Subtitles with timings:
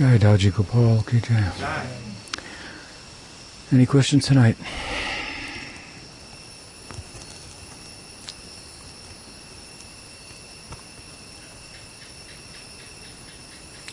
[0.00, 1.52] Jai Daji Gopal ki jai.
[3.70, 4.56] Any questions tonight?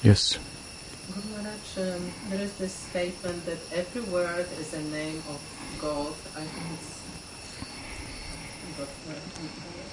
[0.01, 0.39] Yes.
[1.11, 5.41] Guru Maharaj, um, there is this statement that every word is a name of
[5.81, 6.13] God.
[6.37, 7.01] I think it's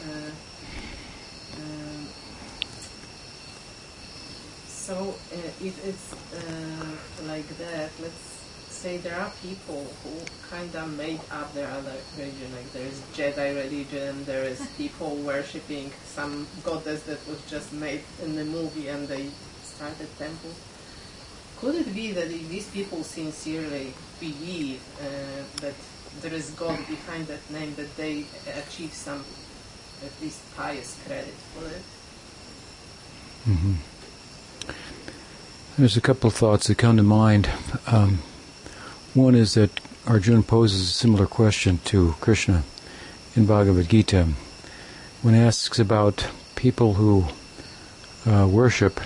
[0.07, 0.31] uh,
[4.85, 10.13] so uh, if it's uh, like that, let's say there are people who
[10.51, 12.53] kind of made up their other religion.
[12.55, 18.03] Like there is Jedi religion, there is people worshipping some goddess that was just made
[18.23, 19.31] in the movie and they
[19.63, 20.51] started temple.
[21.61, 25.75] Could it be that if these people sincerely believe uh, that
[26.21, 29.25] there is God behind that name, that they achieve some
[30.05, 31.83] at least pious credit for it?
[33.45, 33.94] hmm
[35.77, 37.51] There's a couple of thoughts that come to mind.
[37.89, 38.21] Um,
[39.13, 42.63] one is that Arjuna poses a similar question to Krishna
[43.35, 44.29] in Bhagavad Gita
[45.23, 47.25] when he asks about people who
[48.25, 49.01] uh, worship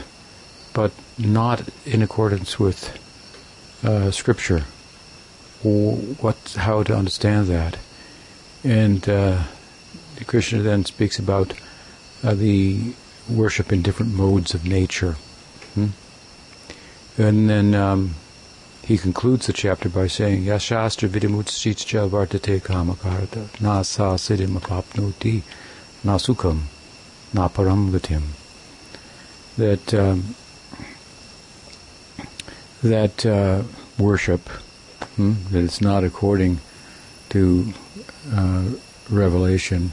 [0.74, 2.98] but not in accordance with
[3.82, 4.64] uh, scripture.
[5.62, 7.78] What, how to understand that?
[8.62, 9.44] And uh,
[10.26, 11.54] Krishna then speaks about
[12.22, 12.92] uh, the
[13.26, 15.12] worship in different modes of nature.
[15.72, 15.86] Hmm?
[17.18, 18.14] And then um,
[18.84, 25.42] he concludes the chapter by saying, Yashastra vidimutschicha vartate kamakarta na sa siddhim apapnoti
[26.04, 26.62] na sukham
[27.32, 28.22] na param gatim.
[29.56, 30.36] That um,
[32.82, 33.64] that uh,
[33.98, 34.48] worship,
[35.16, 36.60] hmm, that it's not according
[37.30, 37.74] to
[38.32, 38.64] uh,
[39.10, 39.92] revelation,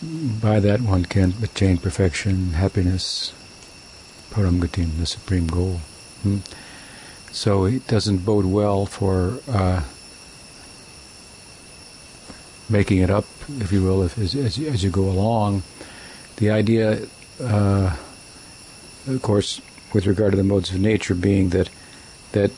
[0.00, 3.32] by that one can attain perfection, happiness,
[4.30, 5.80] paramgatim, the supreme goal.
[6.22, 6.38] Hmm?
[7.32, 9.82] So it doesn't bode well for uh,
[12.68, 13.26] making it up,
[13.60, 15.62] if you will, if, as, as, as you go along.
[16.36, 17.06] The idea,
[17.42, 17.96] uh,
[19.06, 19.60] of course,
[19.92, 21.70] with regard to the modes of nature, being that
[22.32, 22.50] that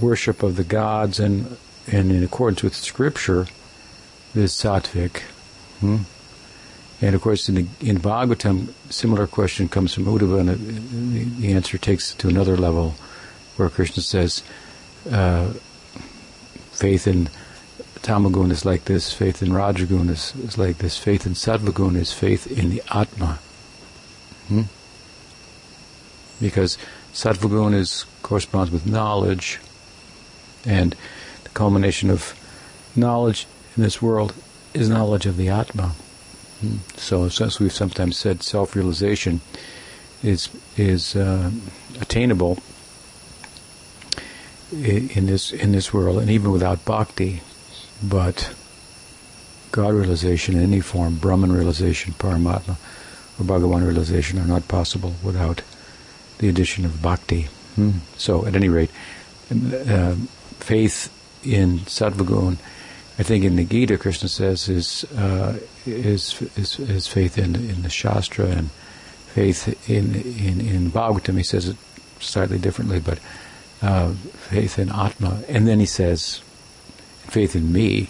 [0.00, 3.46] worship of the gods and and in accordance with Scripture
[4.34, 5.20] is sattvic.
[5.80, 5.98] Hmm?
[7.00, 11.52] And of course, in the, in Bhagavatam, similar question comes from Uddhava, and the, the
[11.52, 12.94] answer takes to another level,
[13.56, 14.42] where Krishna says,
[15.10, 15.52] uh,
[16.72, 17.28] "Faith in
[18.00, 19.12] Tamagun is like this.
[19.12, 20.96] Faith in Rajagun is, is like this.
[20.96, 23.38] Faith in Sattvagun is faith in the Atma."
[24.48, 24.62] Hmm?
[26.40, 26.78] Because
[27.12, 29.60] Sattvagun is corresponds with knowledge,
[30.64, 30.96] and
[31.44, 32.32] the culmination of
[32.96, 33.46] knowledge
[33.76, 34.32] in this world
[34.72, 35.94] is knowledge of the Atma.
[36.96, 39.40] So, as we've sometimes said, self-realization
[40.22, 41.50] is is uh,
[42.00, 42.58] attainable
[44.72, 47.42] in this in this world, and even without bhakti.
[48.02, 48.54] But
[49.70, 52.76] God realization in any form, Brahman realization, Paramatma,
[53.38, 55.62] or Bhagavan realization, are not possible without
[56.38, 57.48] the addition of bhakti.
[57.74, 57.98] Hmm.
[58.16, 58.90] So, at any rate,
[59.50, 60.14] uh,
[60.58, 61.12] faith
[61.44, 62.56] in Sattvagun
[63.18, 67.82] I think in the Gita, Krishna says is uh, is, is, is faith in in
[67.82, 71.36] the Shastra and faith in in in Bhagavatam.
[71.36, 71.76] He says it
[72.20, 73.18] slightly differently, but
[73.82, 76.40] uh, faith in Atma, and then he says
[77.26, 78.08] faith in me.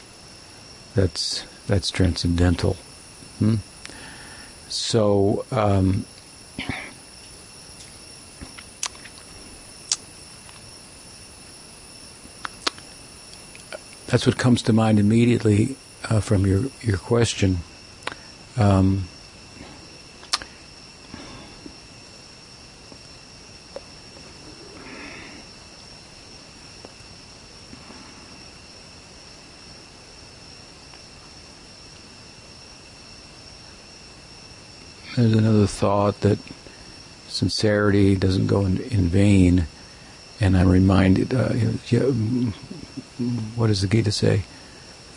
[0.94, 2.74] That's that's transcendental.
[3.38, 3.56] Hmm?
[4.68, 5.44] So.
[5.50, 6.06] Um,
[14.06, 15.76] that's what comes to mind immediately
[16.10, 17.58] uh, from your your question.
[18.56, 19.08] Um,
[35.16, 36.38] there's another thought that
[37.28, 39.66] sincerity doesn't go in, in vain,
[40.40, 41.34] and I'm reminded.
[41.34, 41.52] Uh,
[43.54, 44.42] what does the Gita say?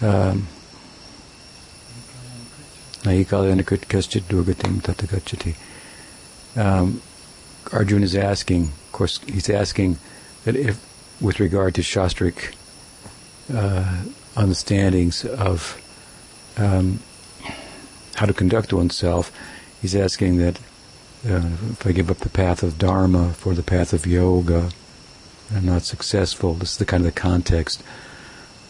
[0.02, 0.48] Um,
[6.56, 7.02] um,
[7.72, 9.98] Arjuna is asking, of course, he's asking
[10.46, 10.84] that if,
[11.22, 12.56] with regard to Shastric
[13.54, 14.04] uh,
[14.36, 15.80] understandings of
[16.58, 17.00] um,
[18.16, 19.32] how to conduct oneself,
[19.82, 20.60] he's asking that
[21.28, 24.70] uh, if I give up the path of Dharma for the path of yoga,
[25.54, 26.54] I'm not successful.
[26.54, 27.84] This is the kind of the context,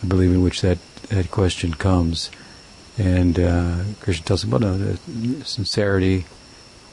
[0.04, 2.32] I believe, in which that, that question comes.
[3.00, 4.96] And uh, Krishna tells him, well, no,
[5.44, 6.26] sincerity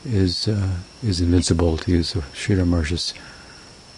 [0.05, 3.13] is uh, is invincible, to use Sridhar Maharaj's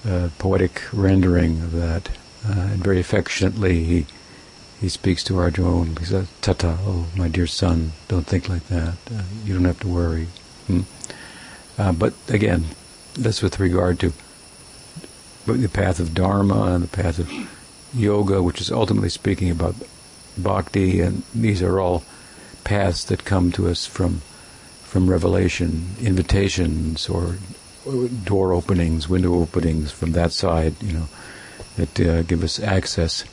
[0.09, 2.09] uh, poetic rendering of that.
[2.49, 4.07] Uh, and very affectionately, he
[4.81, 6.01] he speaks to Arjuna.
[6.01, 8.95] He says, "Tata, oh my dear son, don't think like that.
[9.15, 10.29] Uh, you don't have to worry."
[10.67, 10.81] Hmm?
[11.77, 12.65] Uh, but again,
[13.15, 14.13] that's with regard to
[15.47, 17.31] the path of dharma and the path of
[17.95, 19.75] yoga, which is ultimately speaking about
[20.43, 22.05] bhakti, and these are all
[22.65, 24.23] paths that come to us from
[24.83, 27.37] from revelation, invitations or
[28.25, 31.09] door openings, window openings from that side, you know,
[31.77, 33.25] that uh, give us access.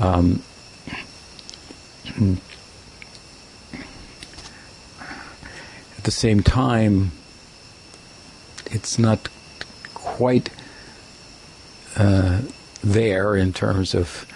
[0.00, 0.42] Um,
[5.96, 7.12] at the same time,
[8.66, 9.28] it's not
[9.94, 10.50] quite
[11.96, 12.40] uh,
[12.82, 14.26] there in terms of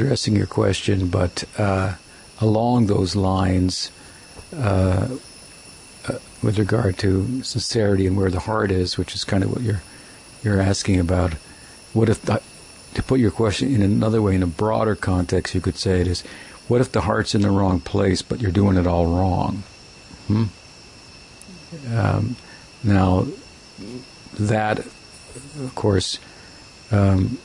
[0.00, 1.94] addressing your question, but uh,
[2.40, 3.90] along those lines,
[4.56, 5.08] uh,
[6.08, 9.62] uh, with regard to sincerity and where the heart is, which is kind of what
[9.62, 9.82] you're
[10.44, 11.34] you're asking about.
[11.92, 12.40] What if the,
[12.94, 16.06] to put your question in another way, in a broader context, you could say it
[16.06, 16.22] is,
[16.68, 19.64] what if the heart's in the wrong place, but you're doing it all wrong?
[20.28, 20.44] Hmm?
[21.92, 22.36] Um,
[22.84, 23.26] now,
[24.38, 26.18] that, of course,
[26.92, 27.38] um,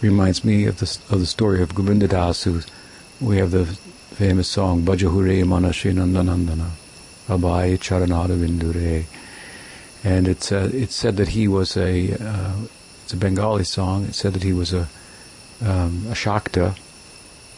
[0.00, 2.60] reminds me of the of the story of Govinda Das, who
[3.20, 6.70] we have the famous song Bajahure Manashi Nandanandana
[7.28, 9.04] Abai Charanada Vindure.
[10.04, 12.52] And it's uh, it's said that he was a uh,
[13.04, 14.04] it's a Bengali song.
[14.04, 14.88] It said that he was a
[15.60, 16.78] um, a Shakta,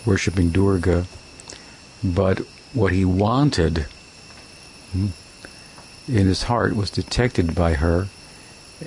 [0.06, 1.06] worshipping Durga,
[2.02, 2.38] but
[2.72, 3.87] what he wanted
[4.92, 5.08] hmm,
[6.08, 8.08] in his heart was detected by her,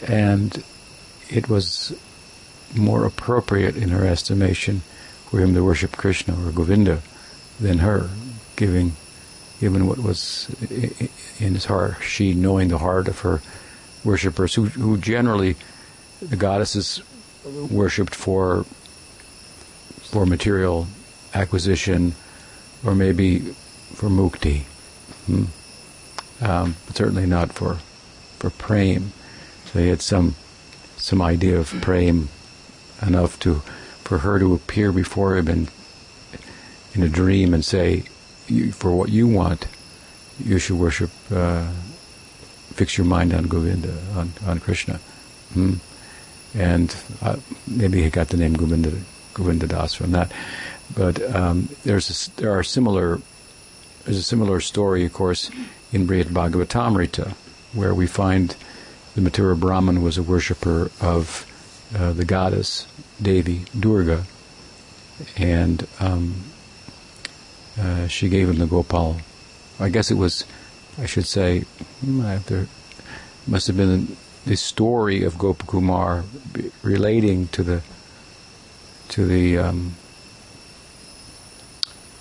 [0.07, 0.63] and
[1.29, 1.95] it was
[2.75, 4.81] more appropriate in her estimation
[5.29, 7.01] for him to worship Krishna or Govinda
[7.59, 8.09] than her,
[8.55, 8.93] giving
[9.63, 10.53] given what was
[11.39, 13.41] in his heart, she knowing the heart of her
[14.03, 15.55] worshippers, who, who generally
[16.21, 17.01] the goddesses
[17.71, 18.65] worshipped for
[20.01, 20.87] for material
[21.33, 22.13] acquisition,
[22.85, 24.63] or maybe for mukti,
[25.27, 25.45] hmm.
[26.41, 27.75] um, but certainly not for
[28.39, 29.13] for prem.
[29.67, 30.35] So he had some
[30.97, 32.27] some idea of prem
[33.05, 33.55] enough to
[34.03, 35.67] for her to appear before him in
[36.93, 38.01] in a dream and say,
[38.71, 39.67] for what you want,
[40.43, 41.67] you should worship, uh,
[42.73, 44.99] fix your mind on Govinda, on, on Krishna.
[45.53, 45.75] Hmm?
[46.53, 48.91] And uh, maybe he got the name Govinda,
[49.33, 50.31] Govinda Das from that.
[50.95, 53.21] But um, there's a, there are similar
[54.05, 55.49] there's a similar story, of course,
[55.93, 57.31] in Brihad Bhagavatamrita,
[57.73, 58.53] where we find
[59.15, 61.49] the Mathura Brahman was a worshipper of
[61.97, 62.85] uh, the goddess
[63.23, 64.25] Devi Durga,
[65.37, 66.43] and um,
[67.79, 69.17] uh, she gave him the Gopal.
[69.79, 70.45] I guess it was,
[70.97, 71.61] I should say,
[72.01, 72.67] hmm, there
[73.47, 74.15] must have been
[74.45, 76.23] the story of Gopakumar
[76.83, 77.81] relating to the
[79.09, 79.95] to the um,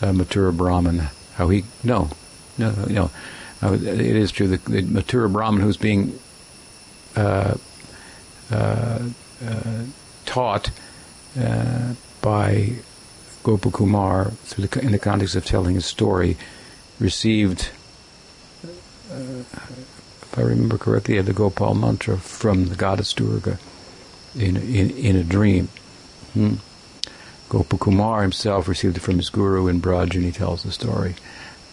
[0.00, 1.08] uh, Mathura Brahman.
[1.34, 2.10] How he no
[2.58, 3.10] no no.
[3.62, 4.48] Uh, it is true.
[4.48, 6.18] The, the Mathura Brahman who's being
[7.16, 7.54] uh,
[8.50, 8.98] uh,
[9.44, 9.84] uh
[10.24, 10.70] taught
[11.34, 12.72] by
[13.42, 16.36] Gopakumar, through the, in the context of telling his story,
[17.00, 17.70] received,
[18.64, 18.68] uh,
[19.12, 23.58] if I remember correctly, the Gopal mantra from the goddess Durga
[24.34, 25.68] in in, in a dream.
[26.34, 26.54] Hmm.
[27.48, 31.16] Gopakumar himself received it from his guru in Braj, and he tells the story.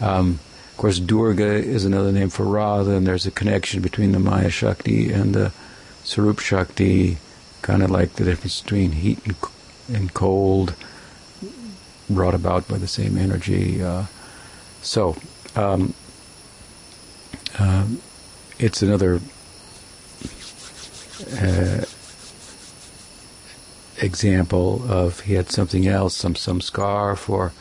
[0.01, 0.39] Um,
[0.71, 4.49] of course, Durga is another name for Radha, and there's a connection between the Maya
[4.49, 5.53] Shakti and the
[6.03, 7.17] Swarup Shakti,
[7.61, 9.35] kind of like the difference between heat and,
[9.93, 10.75] and cold
[12.09, 13.81] brought about by the same energy.
[13.81, 14.05] Uh,
[14.81, 15.15] so,
[15.55, 15.93] um,
[17.57, 18.01] um,
[18.57, 19.21] it's another
[21.39, 21.85] uh,
[24.01, 27.51] example of he had something else, some samskar for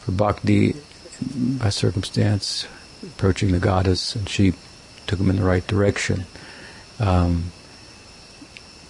[0.00, 0.74] for bhakti
[1.22, 2.66] by circumstance,
[3.02, 4.54] approaching the goddess, and she
[5.06, 6.24] took him in the right direction.
[6.98, 7.52] Um,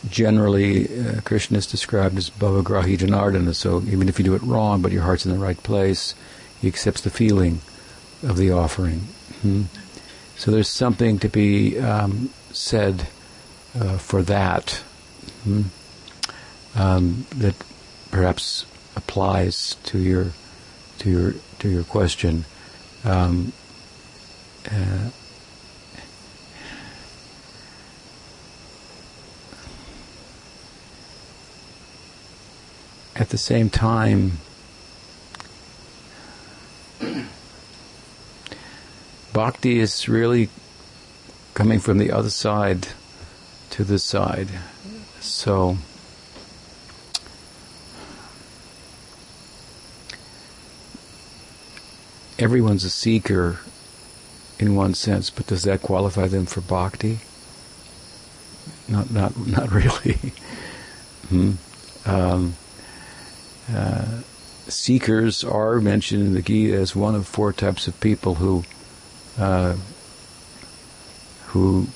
[0.08, 4.82] generally, uh, Krishna is described as Bhavagrahi Janardana, so even if you do it wrong,
[4.82, 6.14] but your heart's in the right place,
[6.60, 7.60] he accepts the feeling
[8.22, 9.00] of the offering.
[9.42, 9.62] hmm
[10.36, 13.08] So there's something to be um, said
[13.78, 14.82] uh, for that
[15.44, 15.62] hmm
[16.74, 17.54] um, that
[18.10, 18.64] perhaps
[18.96, 20.32] applies to your
[20.98, 22.44] to your to your question.
[23.04, 23.52] Um,
[24.70, 25.10] uh,
[33.20, 34.32] at the same time,
[39.34, 40.48] bhakti is really
[41.52, 42.88] coming from the other side
[43.68, 44.48] to this side.
[45.20, 45.76] So.
[52.38, 53.58] Everyone's a seeker
[54.58, 57.18] in one sense, but does that qualify them for bhakti?
[58.88, 60.14] Not, not, not really.
[61.28, 61.52] hmm.
[62.06, 62.54] um,
[63.74, 64.22] uh,
[64.68, 68.64] seekers are mentioned in the Gita as one of four types of people who
[69.38, 69.76] uh,
[71.46, 71.88] who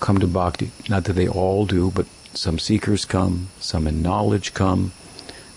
[0.00, 0.70] come to bhakti.
[0.88, 4.92] Not that they all do, but some seekers come, some in knowledge come,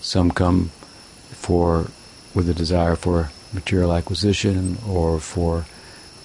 [0.00, 0.70] some come
[1.30, 1.88] for
[2.34, 5.66] with a desire for material acquisition or for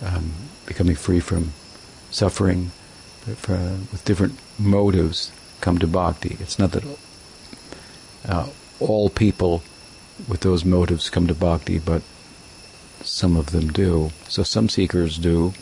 [0.03, 0.31] um,
[0.65, 1.53] becoming free from
[2.09, 2.71] suffering,
[3.35, 3.57] for,
[3.91, 5.31] with different motives
[5.61, 6.37] come to bhakti.
[6.39, 6.83] It's not that
[8.27, 9.63] uh, all people
[10.27, 12.01] with those motives come to bhakti, but
[13.01, 14.11] some of them do.
[14.27, 15.53] So some seekers do.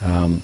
[0.00, 0.42] Um,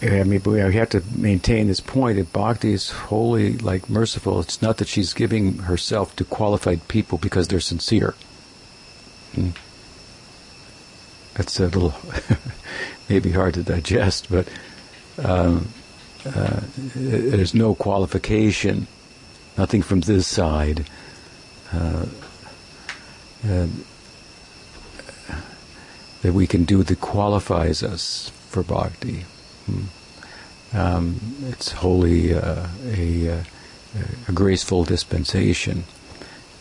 [0.00, 4.40] I mean, we have to maintain this point that bhakti is wholly like merciful.
[4.40, 8.14] It's not that she's giving herself to qualified people because they're sincere.
[9.34, 9.50] Hmm.
[11.34, 11.94] That's a little
[13.10, 14.48] maybe hard to digest, but
[15.22, 15.68] um,
[16.34, 16.60] uh,
[16.94, 18.86] there's no qualification,
[19.56, 20.86] nothing from this side.
[21.72, 22.06] Uh,
[23.48, 23.66] uh,
[26.22, 29.24] that we can do that qualifies us for bhakti.
[29.66, 29.84] Hmm.
[30.72, 33.42] Um, it's wholly uh, a, uh,
[34.28, 35.84] a, graceful dispensation.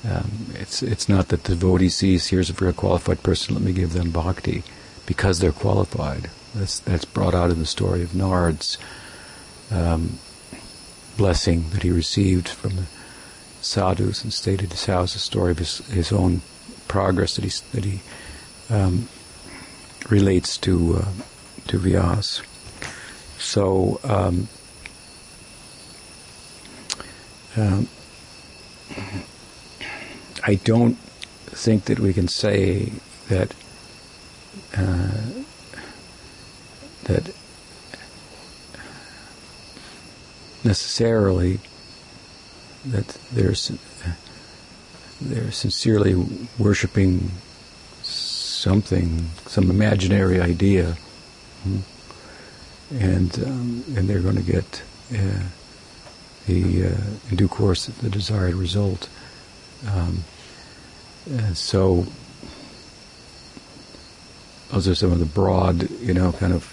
[0.08, 3.56] Um, it's it's not that the devotee sees here's a very qualified person.
[3.56, 4.64] Let me give them bhakti
[5.08, 6.30] because they're qualified.
[6.54, 8.78] That's that's brought out in the story of Narad's
[9.72, 10.20] um,
[11.18, 12.86] blessing that he received from the
[13.62, 15.16] sadhus and stated at his house.
[15.16, 16.42] A story of his, his own
[16.88, 18.02] progress that he that he
[18.70, 19.08] um,
[20.10, 21.06] relates to uh,
[21.68, 22.42] to Vyas.
[23.40, 24.00] So.
[24.04, 24.48] Um,
[27.58, 27.88] um,
[30.44, 30.98] I don't
[31.48, 32.92] think that we can say
[33.30, 33.56] that
[34.78, 35.12] uh,
[37.06, 37.34] that
[40.66, 41.60] necessarily
[42.86, 43.56] that they're
[45.22, 46.16] they're sincerely
[46.60, 47.32] worshiping
[48.02, 50.98] something, some imaginary idea,
[51.64, 51.80] hmm,
[52.92, 55.44] and um, and they're going to get uh,
[56.48, 59.08] the uh, in due course the desired result.
[59.88, 60.24] Um,
[61.54, 62.06] so
[64.70, 66.64] those are some of the broad, you know, kind of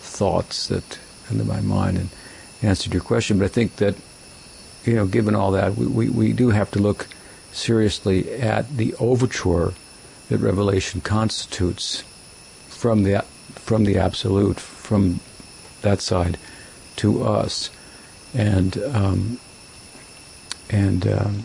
[0.00, 2.08] thoughts that come to my mind and
[2.64, 3.38] answered your question.
[3.38, 3.94] But I think that,
[4.84, 7.06] you know, given all that, we, we, we do have to look
[7.52, 9.74] seriously at the overture
[10.28, 12.02] that revelation constitutes
[12.68, 15.20] from the from the absolute, from
[15.82, 16.38] that side
[16.96, 17.70] to us,
[18.34, 19.38] and um,
[20.68, 21.44] and um,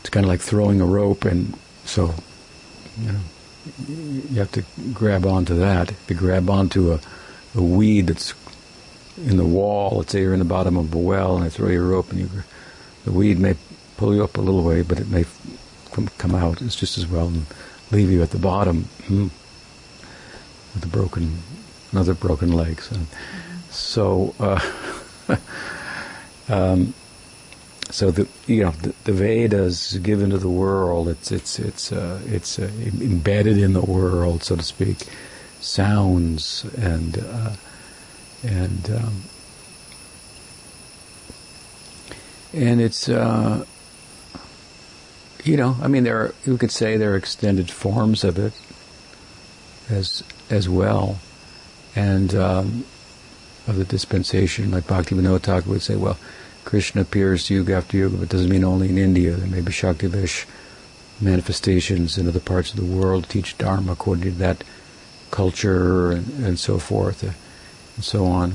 [0.00, 2.14] it's kind of like throwing a rope, and so
[3.00, 3.20] you know
[3.86, 5.92] you have to grab onto that.
[6.08, 7.00] You grab onto a,
[7.54, 8.32] a weed that's
[9.26, 11.68] in the wall, let's say you're in the bottom of a well, and I throw
[11.68, 12.30] you a rope, and you,
[13.04, 13.56] the weed may
[13.96, 15.24] pull you up a little way, but it may
[15.90, 16.62] come, out.
[16.62, 17.46] It's just as well and
[17.90, 19.28] leave you at the bottom hmm,
[20.74, 21.38] with a broken,
[21.92, 22.80] another broken leg.
[22.80, 22.96] So,
[23.70, 25.36] so, uh,
[26.48, 26.94] um,
[27.90, 31.08] so the you know the, the, Vedas given to the world.
[31.08, 35.08] It's it's it's uh, it's uh, embedded in the world, so to speak.
[35.60, 37.52] Sounds and uh,
[38.42, 39.22] and um,
[42.52, 43.64] and it's uh,
[45.44, 48.52] you know I mean there are, you could say there are extended forms of it
[49.90, 51.18] as as well,
[51.94, 52.84] and um,
[53.66, 56.18] of the dispensation like Bhaktivinoda Thakur would say, well,
[56.64, 59.32] Krishna appears to Yuga after Yuga, but doesn't mean only in India.
[59.32, 60.46] There may be Shaktyavesh
[61.20, 64.64] manifestations in other parts of the world teach Dharma according to that
[65.30, 67.24] culture and, and so forth
[67.98, 68.54] and so on.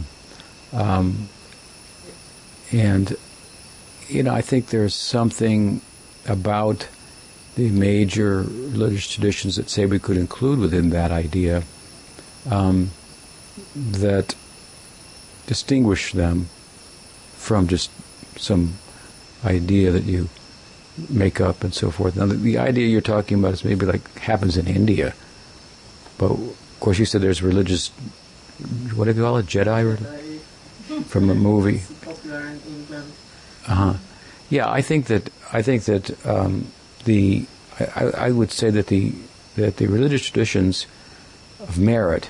[0.71, 1.27] Um,
[2.71, 3.17] and,
[4.07, 5.81] you know, I think there's something
[6.25, 6.87] about
[7.55, 11.63] the major religious traditions that say we could include within that idea
[12.49, 12.91] um,
[13.75, 14.33] that
[15.45, 16.47] distinguish them
[17.35, 17.91] from just
[18.37, 18.75] some
[19.43, 20.29] idea that you
[21.09, 22.15] make up and so forth.
[22.15, 25.13] Now, the, the idea you're talking about is maybe like happens in India,
[26.17, 27.91] but of course you said there's religious
[28.95, 31.03] what do you call it, Jedi, Jedi.
[31.05, 31.81] from a movie.
[32.03, 33.11] popular in England.
[33.67, 33.93] Uh huh.
[34.49, 36.67] Yeah, I think that I think that um,
[37.05, 37.45] the
[37.79, 39.13] I, I, would say that the
[39.55, 40.85] that the religious traditions
[41.59, 42.29] of merit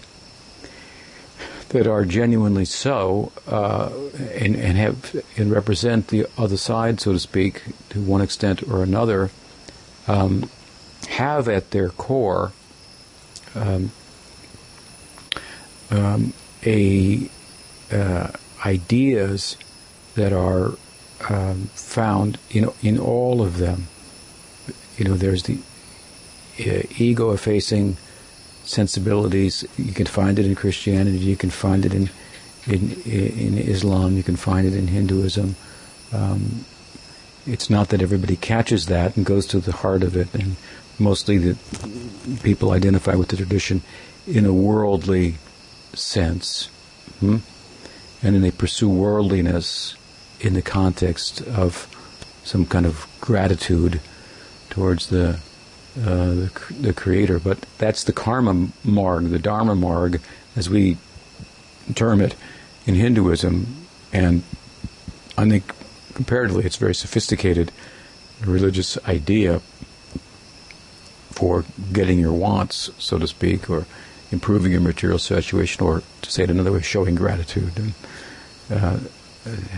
[1.69, 3.89] that are genuinely so uh,
[4.35, 8.83] and, and have and represent the other side, so to speak, to one extent or
[8.83, 9.31] another,
[10.07, 10.49] um,
[11.09, 12.53] have at their core
[13.55, 13.91] um,
[15.93, 16.33] um,
[16.65, 17.29] a
[17.91, 18.29] uh,
[18.65, 19.57] ideas
[20.15, 20.73] that are
[21.29, 23.87] um, found in in all of them.
[24.97, 25.57] You know, there's the
[26.59, 27.97] uh, ego-effacing
[28.63, 29.65] sensibilities.
[29.77, 31.17] You can find it in Christianity.
[31.17, 32.09] You can find it in
[32.67, 34.17] in, in Islam.
[34.17, 35.55] You can find it in Hinduism.
[36.11, 36.65] Um,
[37.45, 40.55] it's not that everybody catches that and goes to the heart of it, and
[40.97, 41.57] mostly the
[42.41, 43.81] people identify with the tradition
[44.25, 45.35] in a worldly
[45.93, 46.67] sense,
[47.19, 47.37] hmm?
[48.21, 49.95] and then they pursue worldliness
[50.39, 51.87] in the context of
[52.43, 54.01] some kind of gratitude
[54.69, 55.39] towards the
[55.95, 57.39] uh, the, the Creator.
[57.39, 60.19] But that's the karma marg, the dharma marg,
[60.55, 60.97] as we
[61.95, 62.35] term it
[62.85, 63.67] in Hinduism,
[64.11, 64.43] and
[65.37, 65.73] I think
[66.13, 67.71] comparatively it's a very sophisticated
[68.45, 69.61] religious idea
[71.31, 73.85] for getting your wants, so to speak, or
[74.33, 77.93] improving your material situation, or to say it another way, showing gratitude and
[78.69, 78.97] uh,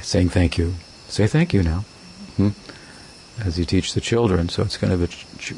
[0.01, 0.73] saying thank you.
[1.07, 1.85] Say thank you now,
[2.37, 2.49] hmm?
[3.43, 4.49] as you teach the children.
[4.49, 5.53] So it's kind of a ch-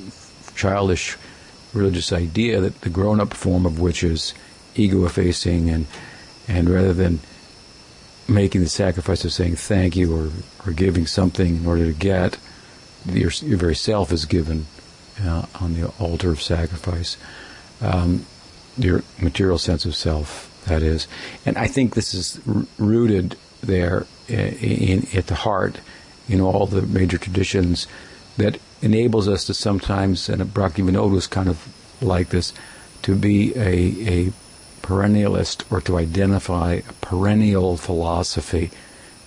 [0.56, 1.16] childish
[1.74, 4.34] religious idea that the grown-up form of which is
[4.76, 5.86] ego-effacing and
[6.48, 7.20] and rather than
[8.28, 10.32] making the sacrifice of saying thank you or,
[10.66, 12.38] or giving something in order to get,
[13.06, 14.66] your, your very self is given
[15.24, 17.18] uh, on the altar of sacrifice.
[17.82, 18.26] Um,
[18.78, 21.08] your material sense of self, that is.
[21.46, 22.40] And I think this is
[22.78, 25.80] rooted there in, in, at the heart
[26.28, 27.88] in all the major traditions
[28.38, 31.68] that enables us to sometimes, and Bhakti Vinod was kind of
[32.02, 32.54] like this,
[33.04, 34.32] to be a, a
[34.82, 38.70] perennialist or to identify a perennial philosophy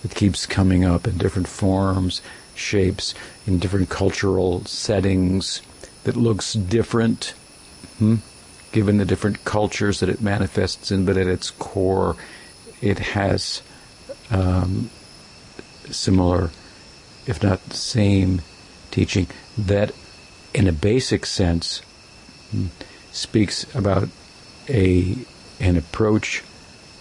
[0.02, 2.22] that keeps coming up in different forms,
[2.54, 3.14] shapes,
[3.46, 5.62] in different cultural settings,
[6.04, 7.34] that looks different,
[7.98, 8.16] hmm,
[8.72, 12.16] given the different cultures that it manifests in, but at its core,
[12.80, 13.62] it has
[14.30, 14.90] um,
[15.90, 16.50] similar,
[17.26, 18.42] if not the same,
[18.90, 19.92] teaching that,
[20.54, 21.83] in a basic sense,
[23.12, 24.09] speaks about
[24.68, 25.16] a
[25.59, 26.42] an approach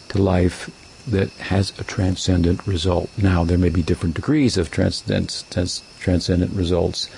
[0.10, 0.69] to life
[1.08, 3.10] that has a transcendent result.
[3.17, 5.45] Now, there may be different degrees of transcendent,
[5.99, 7.10] transcendent results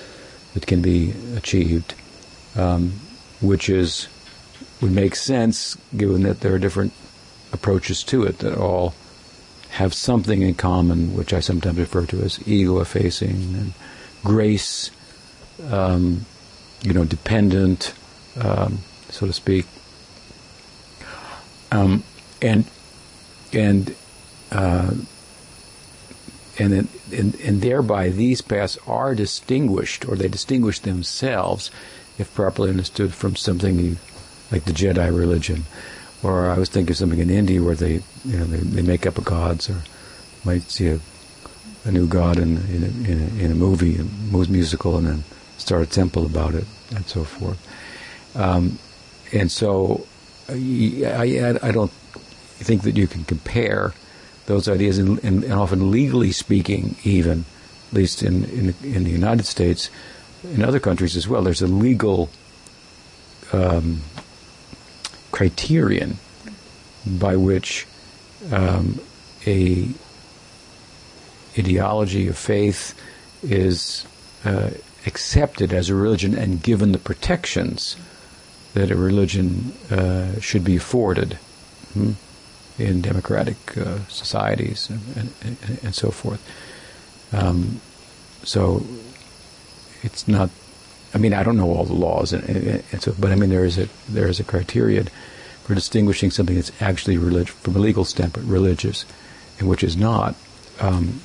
[0.53, 1.95] that can be achieved,
[2.55, 2.93] um,
[3.41, 4.07] which is
[4.81, 6.93] would make sense given that there are different
[7.53, 8.93] approaches to it that all
[9.69, 13.73] have something in common, which I sometimes refer to as ego effacing and
[14.23, 14.91] grace,
[15.69, 16.25] um,
[16.81, 17.93] you know, dependent,
[18.39, 19.65] um, so to speak,
[21.71, 22.03] um,
[22.41, 22.65] and
[23.53, 23.95] and
[24.51, 24.91] uh,
[26.59, 31.71] and, then, and and thereby these paths are distinguished, or they distinguish themselves,
[32.17, 33.97] if properly understood, from something
[34.51, 35.63] like the Jedi religion.
[36.23, 39.07] Or I was thinking of something in India where they, you know, they, they make
[39.07, 39.81] up a gods, or
[40.43, 40.99] might see a,
[41.85, 45.23] a new god in in a, in a, in a movie, a musical, and then
[45.57, 47.57] start a temple about it, and so forth.
[48.35, 48.77] Um,
[49.33, 50.05] and so
[50.49, 53.93] I, I, don't think that you can compare
[54.45, 57.45] those ideas, and, and, and, often legally speaking, even,
[57.89, 59.89] at least in, in, in, the United States,
[60.43, 62.29] in other countries as well, there's a legal
[63.53, 64.01] um,
[65.31, 66.17] criterion
[67.05, 67.87] by which
[68.51, 68.99] um,
[69.45, 69.87] a
[71.57, 72.93] ideology of faith
[73.43, 74.05] is
[74.45, 74.69] uh,
[75.05, 77.97] accepted as a religion and given the protections
[78.73, 81.33] that a religion uh, should be afforded
[81.93, 82.11] hmm,
[82.77, 86.41] in democratic uh, societies and, and, and, so forth.
[87.33, 87.81] Um,
[88.43, 88.85] so
[90.03, 90.49] it's not.
[91.13, 93.65] I mean, I don't know all the laws, and, and, so, but I mean, there
[93.65, 95.09] is a there is a criterion
[95.63, 99.05] for distinguishing something that's actually relig- from a legal standpoint religious,
[99.59, 100.35] and which is not.
[100.79, 101.21] Um,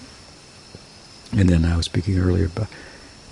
[1.32, 2.68] and then I was speaking earlier about,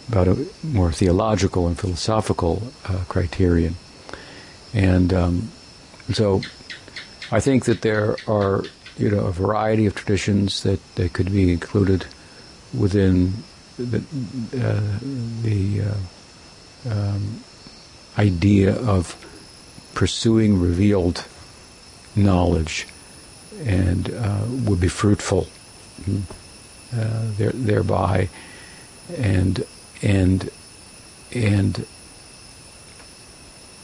[0.09, 3.77] about a more theological and philosophical uh, criterion.
[4.73, 5.53] And um,
[6.13, 6.43] so
[7.31, 8.65] I think that there are,
[8.99, 12.07] you know, a variety of traditions that, that could be included
[12.77, 13.45] within
[13.79, 14.99] the, uh,
[15.43, 15.95] the uh,
[16.91, 17.43] um,
[18.19, 19.17] idea of
[19.95, 21.25] pursuing revealed
[22.17, 22.87] knowledge
[23.65, 25.45] and uh, would be fruitful
[26.05, 26.21] hmm,
[26.97, 28.29] uh, there, thereby
[29.17, 29.65] and
[30.03, 30.51] and
[31.33, 31.87] and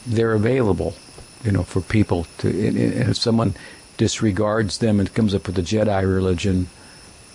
[0.06, 0.94] they're available.
[1.44, 3.54] you know, for people to, and, and if someone
[3.96, 6.68] disregards them and comes up with the Jedi religion,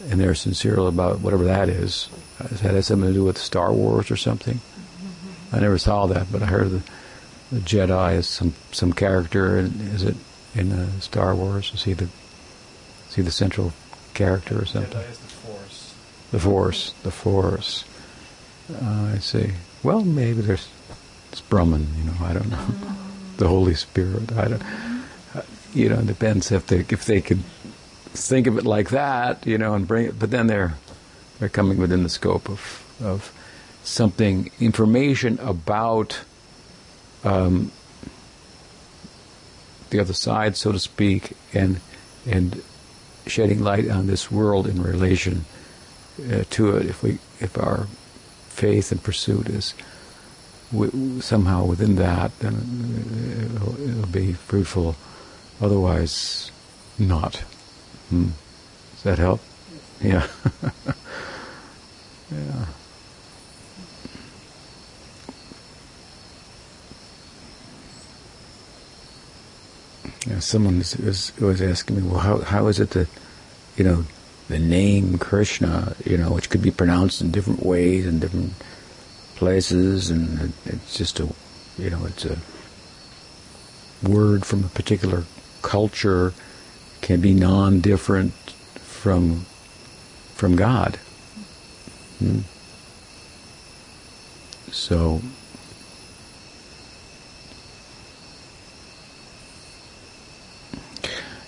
[0.10, 4.12] and they're sincere about whatever that is, that has something to do with Star Wars
[4.12, 4.60] or something?
[5.56, 6.82] I never saw that, but I heard the,
[7.50, 9.58] the Jedi is some some character.
[9.58, 10.18] Is it
[10.54, 11.72] in uh, Star Wars?
[11.74, 12.10] Is he the
[13.08, 13.72] is he the central
[14.14, 14.92] character or something?
[14.92, 15.96] Jedi is the Force.
[16.32, 16.94] The Force.
[17.04, 17.86] The Force.
[18.70, 19.52] Uh, I see.
[19.82, 20.68] Well, maybe there's
[21.32, 21.88] it's Brahman.
[21.98, 22.68] You know, I don't know.
[23.38, 24.34] the Holy Spirit.
[24.34, 24.64] I don't.
[25.34, 25.42] Uh,
[25.74, 27.44] you know, it depends if they if they could
[28.12, 29.48] think of it like that.
[29.48, 30.20] You know, and bring it.
[30.20, 30.76] But then they're
[31.40, 33.32] they're coming within the scope of of
[33.86, 36.20] something information about
[37.24, 37.72] um,
[39.92, 41.80] the other side, so to speak, and
[42.26, 42.62] and
[43.28, 45.46] shedding light on this world in relation
[46.32, 46.86] uh, to it.
[46.88, 47.88] If we if our
[48.50, 49.74] faith and pursuit is
[50.72, 54.96] w- somehow within that, then it'll, it'll, be fruitful.
[55.62, 56.52] Otherwise,
[56.98, 57.38] not.
[58.10, 58.30] Hmm.
[58.94, 59.42] Does that help?
[60.02, 60.28] Yeah.
[62.32, 62.66] yeah.
[70.26, 73.08] You know, someone was, was, asking me, well, how, how is it that,
[73.78, 74.06] you know,
[74.48, 78.54] the name Krishna, you know, which could be pronounced in different ways in different
[79.36, 81.28] places, and it, it's just a,
[81.78, 82.38] you know, it's a
[84.04, 85.26] word from a particular
[85.62, 86.34] culture
[87.02, 88.34] can be non-different
[88.82, 89.46] from
[90.34, 90.96] from God.
[92.20, 92.42] Hmm?
[94.72, 95.22] So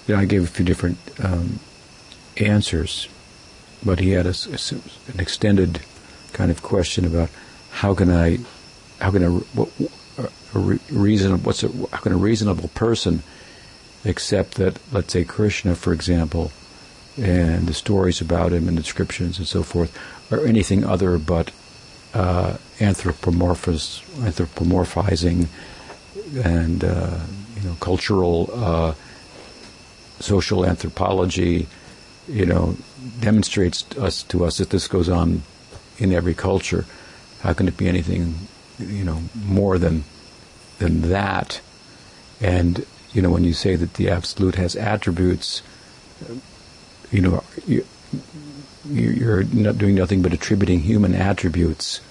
[0.08, 1.60] you know, I gave a few different um,
[2.38, 3.08] answers,
[3.84, 5.82] but he had a, an extended
[6.34, 7.30] kind of question about
[7.72, 8.39] how can I,
[9.00, 9.70] how can a, what,
[10.56, 10.60] a
[10.91, 13.22] reason, what's a, how can a reasonable person
[14.06, 16.52] accept that, let's say Krishna, for example,
[17.17, 19.98] and the stories about him and the descriptions and so forth
[20.32, 21.52] are anything other but
[22.13, 25.48] uh, anthropomorphizing
[26.43, 27.20] and uh,
[27.56, 28.93] you know cultural uh,
[30.19, 31.67] social anthropology,
[32.27, 32.75] you know,
[33.19, 35.43] demonstrates to us, to us that this goes on
[35.97, 36.86] in every culture.
[37.41, 38.47] How can it be anything,
[38.80, 40.03] you know, more than
[40.80, 41.62] than that?
[42.41, 45.62] And you know, when you say that the absolute has attributes,
[47.12, 47.86] you know, you,
[48.89, 52.01] you're not doing nothing but attributing human attributes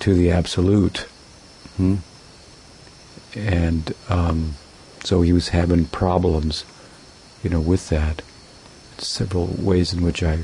[0.00, 1.06] to the absolute.
[1.76, 1.96] Hmm?
[3.34, 4.54] And um,
[5.04, 6.64] so he was having problems
[7.42, 8.22] you know, with that.
[8.98, 10.40] Several ways in which I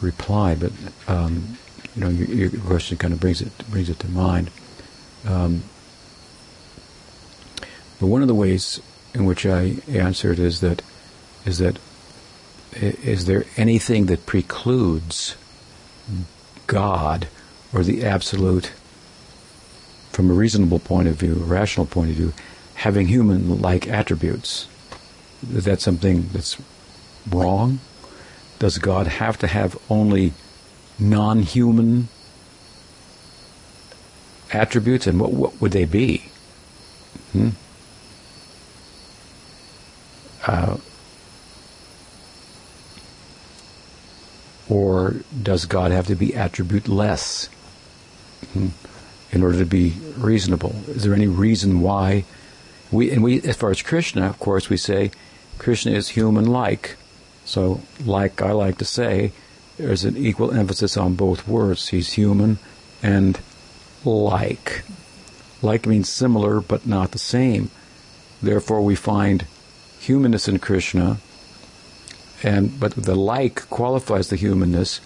[0.00, 0.72] reply, but
[1.06, 1.56] um,
[1.94, 4.50] you know, your, your, question kind of brings it brings it to mind.
[5.24, 5.62] Um,
[8.00, 8.80] but one of the ways
[9.14, 10.82] in which I answered is that
[11.44, 11.78] is that
[12.72, 15.36] is there anything that precludes
[16.66, 17.28] God
[17.72, 18.72] or the absolute
[20.10, 22.32] from a reasonable point of view, a rational point of view,
[22.74, 24.66] having human like attributes?
[25.52, 26.56] Is that something that's
[27.28, 27.80] wrong?
[28.58, 30.32] Does God have to have only
[30.98, 32.08] non human
[34.52, 35.06] attributes?
[35.06, 36.30] And what, what would they be?
[37.32, 37.50] Hmm?
[40.46, 40.76] Uh,
[44.68, 47.48] or does God have to be attribute less
[48.52, 48.68] hmm,
[49.32, 50.74] in order to be reasonable?
[50.88, 52.24] Is there any reason why
[52.90, 55.10] we and we as far as Krishna, of course, we say
[55.58, 56.96] Krishna is human like.
[57.44, 59.32] So, like I like to say,
[59.76, 61.88] there's an equal emphasis on both words.
[61.88, 62.58] He's human
[63.02, 63.38] and
[64.04, 64.82] like.
[65.62, 67.70] Like means similar but not the same.
[68.42, 69.46] Therefore, we find
[70.00, 71.18] humanness in Krishna,
[72.42, 75.00] and but the like qualifies the humanness,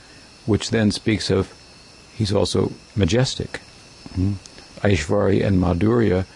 [0.46, 1.52] which then speaks of
[2.14, 3.60] he's also majestic.
[4.10, 4.32] Mm-hmm.
[4.86, 6.26] Aishvarya and Madhurya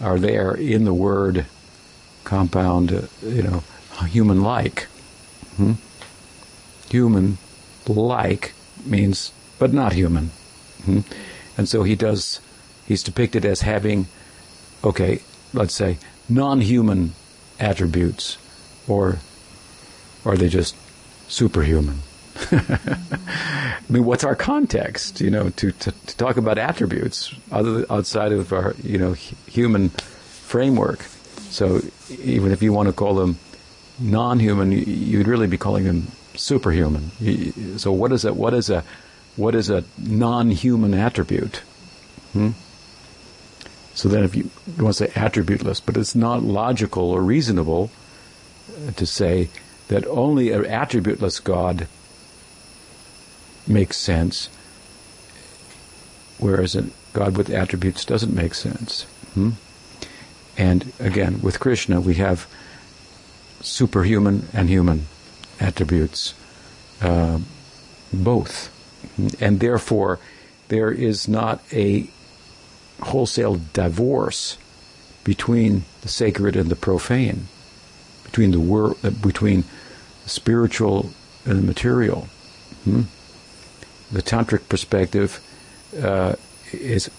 [0.00, 1.46] are there in the word
[2.26, 3.62] compound, uh, you know,
[4.06, 4.82] human like.
[5.56, 5.72] Hmm?
[6.90, 7.38] Human
[7.86, 8.52] like
[8.84, 10.30] means, but not human.
[10.84, 11.00] Hmm?
[11.56, 12.40] And so he does,
[12.86, 14.08] he's depicted as having,
[14.84, 15.22] okay,
[15.54, 17.14] let's say, non human
[17.58, 18.36] attributes,
[18.86, 19.18] or
[20.26, 20.76] are they just
[21.28, 22.00] superhuman?
[22.50, 28.32] I mean, what's our context, you know, to, to, to talk about attributes other outside
[28.32, 31.06] of our, you know, human framework?
[31.56, 31.80] So
[32.20, 33.38] even if you want to call them
[33.98, 37.10] non-human, you'd really be calling them superhuman.
[37.78, 38.84] So what is a what is a
[39.36, 41.62] what is a non-human attribute?
[42.34, 42.50] Hmm?
[43.94, 47.90] So then, if you, want to say attributeless, but it's not logical or reasonable
[48.86, 49.48] uh, to say
[49.88, 51.88] that only an attributeless God
[53.66, 54.50] makes sense,
[56.36, 59.04] whereas a God with attributes doesn't make sense.
[59.32, 59.52] Hmm?
[60.58, 62.46] And again, with Krishna, we have
[63.60, 65.06] superhuman and human
[65.60, 66.34] attributes,
[67.00, 67.40] uh,
[68.12, 68.72] both.
[69.40, 70.18] And therefore,
[70.68, 72.08] there is not a
[73.00, 74.56] wholesale divorce
[75.24, 77.48] between the sacred and the profane,
[78.24, 79.64] between the wor- uh, between
[80.24, 81.10] spiritual
[81.44, 82.28] and the material.
[82.84, 83.02] Hmm?
[84.12, 85.40] The tantric perspective
[86.00, 86.36] uh,
[86.72, 87.10] is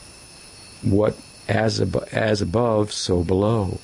[0.82, 3.79] what as ab- as above, so below.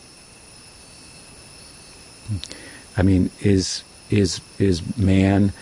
[2.98, 5.54] I mean, is is is man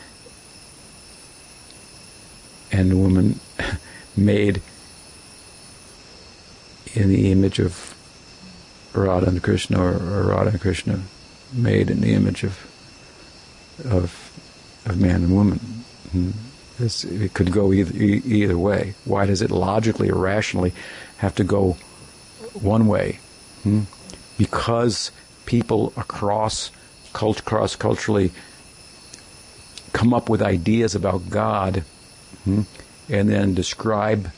[2.72, 3.40] and woman
[4.18, 4.62] made
[6.94, 7.96] in the image of
[8.94, 11.02] Radha and Krishna, or, or Radha and Krishna
[11.54, 12.60] made in the image of
[13.86, 14.32] of
[14.86, 15.60] of man and woman.
[16.12, 16.32] Hmm.
[16.80, 18.96] This, it could go either either way.
[19.06, 20.74] Why does it logically or rationally
[21.18, 21.78] have to go
[22.54, 23.20] one way?
[23.64, 23.82] Hmm?
[24.38, 25.12] Because
[25.46, 26.72] people across
[27.14, 28.32] cult, cross culturally
[29.94, 31.84] come up with ideas about God
[32.46, 32.62] hmm?
[33.10, 34.32] and then describe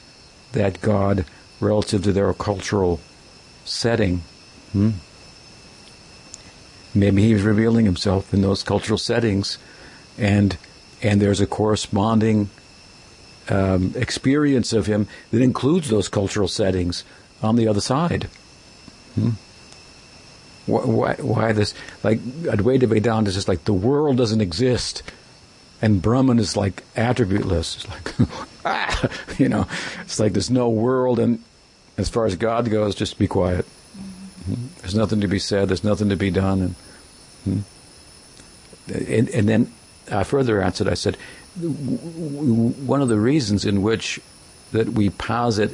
[0.53, 1.25] that God
[1.59, 2.99] relative to their cultural
[3.65, 4.23] setting.
[4.71, 4.91] Hmm?
[6.95, 9.57] Maybe he's revealing himself in those cultural settings,
[10.17, 10.57] and
[11.01, 12.49] and there's a corresponding
[13.49, 17.03] um, experience of him that includes those cultural settings
[17.43, 18.29] on the other side.
[19.15, 19.31] Hmm?
[20.65, 21.73] Why, why, this?
[22.03, 25.03] Like Advaita Vedanta is just like the world doesn't exist,
[25.81, 27.75] and Brahman is like attributeless.
[27.75, 28.29] It's like
[28.65, 29.67] ah, you know,
[30.01, 31.43] it's like there's no world, and
[31.97, 33.65] as far as God goes, just be quiet.
[33.65, 34.67] Mm-hmm.
[34.79, 35.67] There's nothing to be said.
[35.67, 36.75] There's nothing to be done, and
[37.43, 37.59] hmm?
[38.87, 39.73] and, and then
[40.09, 40.87] I further answered.
[40.87, 41.17] I said
[41.55, 44.19] one of the reasons in which
[44.71, 45.71] that we posit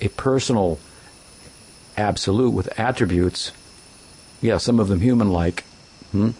[0.00, 0.78] a personal
[1.98, 3.52] absolute with attributes,
[4.40, 5.64] yeah, some of them human-like,
[6.12, 6.30] hmm,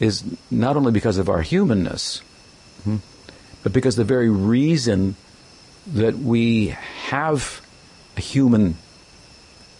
[0.00, 2.20] is not only because of our humanness,
[2.84, 2.96] hmm,
[3.62, 5.16] but because the very reason
[5.86, 6.68] that we
[7.08, 7.60] have
[8.16, 8.76] human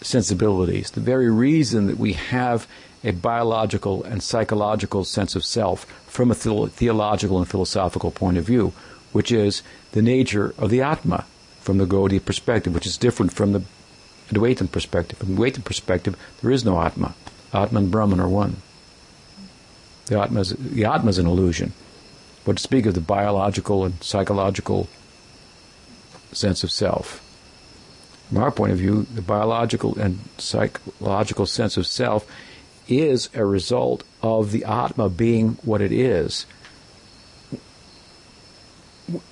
[0.01, 2.67] sensibilities, the very reason that we have
[3.05, 8.45] a biological and psychological sense of self from a the- theological and philosophical point of
[8.45, 8.73] view,
[9.13, 11.25] which is the nature of the Atma
[11.61, 13.63] from the Gaudiya perspective, which is different from the
[14.33, 15.19] Advaitin perspective.
[15.19, 17.15] From the Advaitin perspective, there is no Atma.
[17.53, 18.57] Atma and Brahman are one.
[20.07, 21.73] The Atma is, the Atma is an illusion.
[22.45, 24.89] But to speak of the biological and psychological
[26.33, 27.21] sense of self,
[28.29, 32.27] from our point of view, the biological and psychological sense of self
[32.89, 36.47] is a result of the Atma being what it is.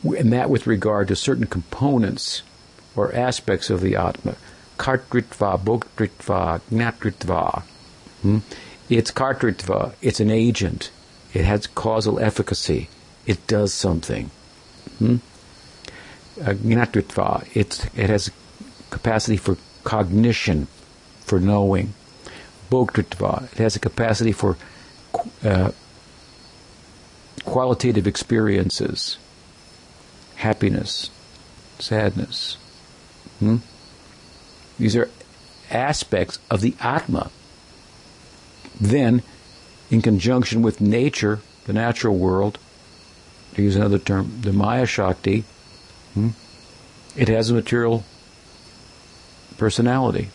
[0.05, 2.43] And that with regard to certain components
[2.95, 4.37] or aspects of the Atma.
[4.81, 7.63] Kartritva, Bhoktritva, Gnatritva.
[8.23, 8.39] Hmm?
[8.89, 10.91] It's Kartritva, it's an agent.
[11.35, 12.89] It has causal efficacy.
[13.27, 14.31] It does something.
[14.99, 15.17] Hmm?
[16.41, 18.31] Uh, Gnatritva, it has
[18.89, 20.67] capacity for cognition,
[21.27, 21.93] for knowing.
[22.71, 24.57] Bhoktritva, it has a capacity for
[25.45, 25.73] uh,
[27.45, 29.19] qualitative experiences,
[30.37, 31.11] happiness,
[31.79, 32.57] sadness.
[33.41, 33.59] Hmm?
[34.81, 35.11] These are
[35.71, 37.31] aspects of the Atma.
[38.81, 39.23] Then,
[39.91, 42.59] in conjunction with nature, the natural world,
[43.55, 45.45] to use another term, the Maya Shakti,
[46.15, 46.31] hmm?
[47.15, 48.05] it has a material
[49.59, 50.31] personality.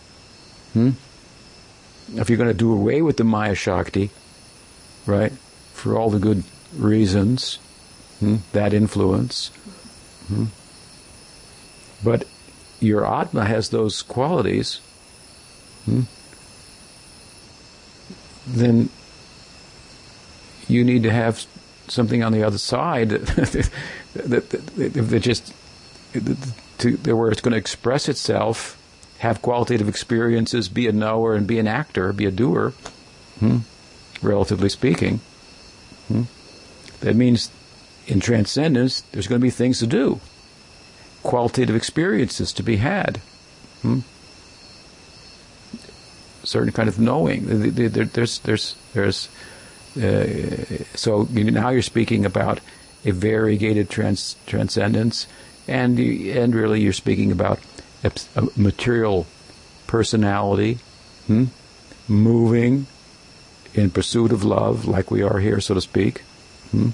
[0.74, 0.92] Hmm?
[2.14, 4.12] If you're going to do away with the Maya Shakti,
[5.08, 5.32] right,
[5.74, 6.44] for all the good
[6.78, 7.56] reasons,
[8.20, 9.48] hmm, that influence,
[10.28, 10.46] hmm,
[12.04, 12.28] but
[12.86, 14.80] your Atma has those qualities,
[15.86, 16.02] hmm,
[18.48, 18.90] then
[20.68, 21.46] you need to have
[21.88, 23.70] something on the other side that,
[24.14, 25.54] that, that, that just
[26.14, 28.82] to, where it's going to express itself,
[29.20, 32.72] have qualitative experiences, be a knower and be an actor, be a doer,
[33.40, 33.60] hmm,
[34.22, 35.20] relatively speaking.
[36.08, 36.24] Hmm.
[37.00, 37.52] That means
[38.08, 40.20] in transcendence, there's going to be things to do,
[41.26, 43.18] qualitative experiences to be had.
[43.82, 44.00] Hmm?
[46.44, 47.46] Certain kind of knowing.
[47.48, 49.30] There's, there's, there's.
[49.98, 52.60] Uh, so now you're speaking about
[53.04, 55.26] a variegated trans- transcendence,
[55.68, 57.60] and and really you're speaking about
[58.04, 59.26] a, a material
[59.88, 60.78] personality,
[61.28, 61.46] hmm?
[62.08, 62.86] moving
[63.74, 66.22] in pursuit of love, like we are here, so to speak,
[66.72, 66.90] hmm?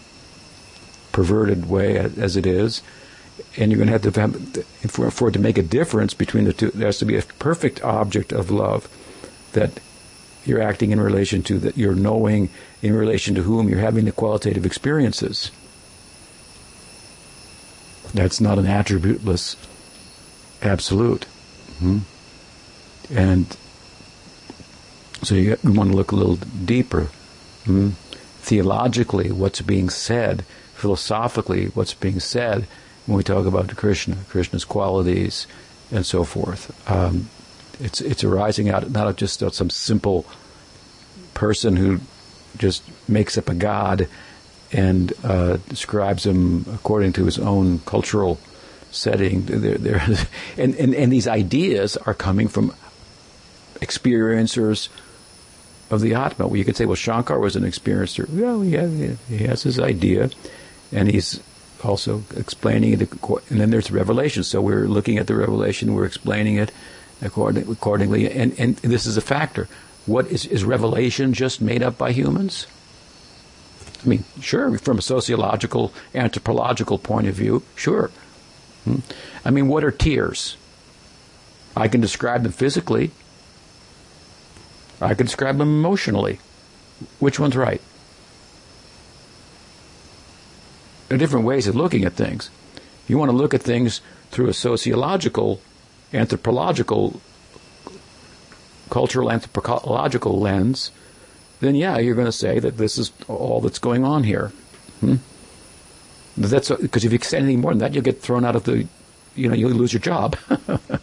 [1.12, 2.82] perverted way as it is,
[3.58, 6.54] and you're going to have to have, for, it to make a difference between the
[6.54, 8.88] two, there has to be a perfect object of love
[9.54, 9.80] that
[10.46, 12.50] you're acting in relation to, that you're knowing
[12.82, 15.52] in relation to whom you're having the qualitative experiences.
[18.14, 19.56] That's not an attributeless
[20.62, 21.26] absolute.
[21.80, 22.00] Hmm?
[23.14, 23.58] And
[25.24, 27.10] so you, want to look a little deeper.
[27.66, 27.90] Hmm?
[28.40, 32.66] Theologically, what's being said, philosophically, what's being said
[33.06, 35.48] when we talk about Krishna, Krishna's qualities,
[35.92, 36.72] and so forth.
[36.90, 37.30] Um,
[37.80, 40.26] it's it's arising out not of just some simple
[41.34, 42.00] person who
[42.58, 44.08] just makes up a god
[44.72, 48.40] and uh, describes him according to his own cultural
[48.92, 49.44] setting.
[49.46, 50.02] They're
[50.58, 52.74] and, and, and these ideas are coming from
[53.76, 54.90] experiencers
[55.90, 56.48] of the Atma.
[56.48, 58.30] Well, you could say, well, Shankar was an experiencer.
[58.30, 58.88] Well, yeah,
[59.28, 60.30] he has his idea,
[60.92, 61.42] and he's
[61.84, 63.02] also explaining it.
[63.50, 64.44] And then there's revelation.
[64.44, 66.72] So we're looking at the revelation, we're explaining it
[67.22, 69.68] accordingly, and, and this is a factor.
[70.06, 72.66] What is, is revelation just made up by humans?
[74.04, 78.10] I mean, sure, from a sociological, anthropological point of view, sure.
[78.86, 78.98] Hmm?
[79.46, 80.58] I mean, what are tears?
[81.78, 83.12] I can describe them physically.
[85.00, 86.40] I can describe them emotionally.
[87.20, 87.82] Which one's right?
[91.12, 92.50] There are different ways of looking at things.
[93.06, 95.60] You want to look at things through a sociological,
[96.14, 97.20] anthropological,
[98.90, 100.92] cultural anthropological lens,
[101.60, 104.54] then yeah, you're going to say that this is all that's going on here.
[105.02, 105.16] Hmm?
[106.38, 108.88] That's because if you say anything more than that, you'll get thrown out of the,
[109.36, 110.38] you know, you'll lose your job.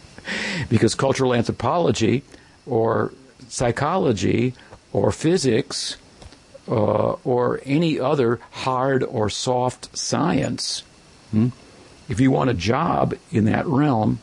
[0.69, 2.23] because cultural anthropology,
[2.65, 3.13] or
[3.47, 4.55] psychology,
[4.91, 5.97] or physics,
[6.69, 10.83] uh, or any other hard or soft science,
[11.31, 11.47] hmm?
[12.07, 14.19] if you want a job in that realm,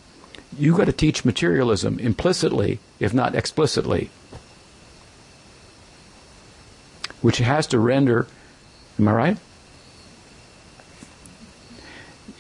[0.57, 4.11] you've got to teach materialism implicitly, if not explicitly
[7.27, 8.27] which has to render.
[9.01, 9.39] Am I right?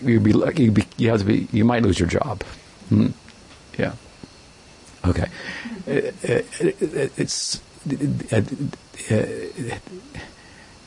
[0.00, 0.32] You'd be.
[0.62, 1.48] You'd be, you have to be.
[1.50, 2.44] You might lose your job.
[2.88, 3.08] Hmm.
[3.76, 3.94] Yeah.
[5.04, 5.26] Okay.
[5.86, 7.60] It's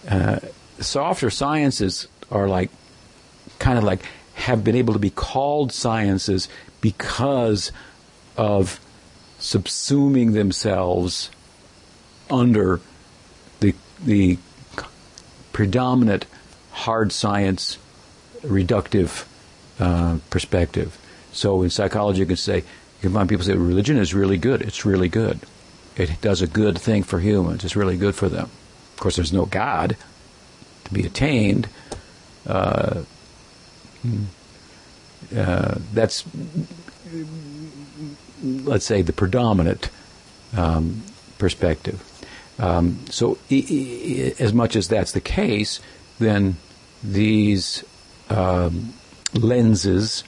[0.10, 0.40] uh,
[0.80, 2.70] softer sciences are like
[3.60, 4.02] kind of like
[4.36, 6.48] have been able to be called sciences
[6.82, 7.72] because
[8.38, 8.80] of
[9.40, 11.30] subsuming themselves
[12.30, 12.80] under
[13.60, 13.74] the
[14.06, 14.38] the
[15.52, 16.26] predominant
[16.72, 17.78] hard science
[18.42, 19.26] reductive
[19.80, 20.98] uh, perspective.
[21.32, 24.62] So in psychology, you can say, you can find people say religion is really good.
[24.62, 25.40] It's really good.
[26.00, 27.66] It does a good thing for humans.
[27.66, 28.50] It's really good for them.
[28.94, 29.98] Of course, there's no God
[30.86, 31.68] to be attained.
[32.48, 33.04] Uh,
[35.36, 36.24] uh, that's,
[38.42, 39.90] let's say, the predominant
[40.56, 41.04] um,
[41.38, 42.02] perspective.
[42.58, 45.80] Um, so, e- e- as much as that's the case,
[46.18, 46.58] then
[47.04, 47.84] these
[48.30, 48.94] um,
[49.34, 50.24] lenses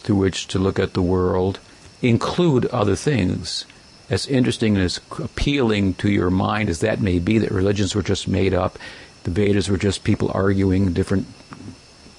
[0.00, 1.58] through which to look at the world
[2.02, 3.64] include other things.
[4.08, 8.02] As interesting and as appealing to your mind as that may be, that religions were
[8.02, 8.78] just made up,
[9.24, 11.26] the Vedas were just people arguing different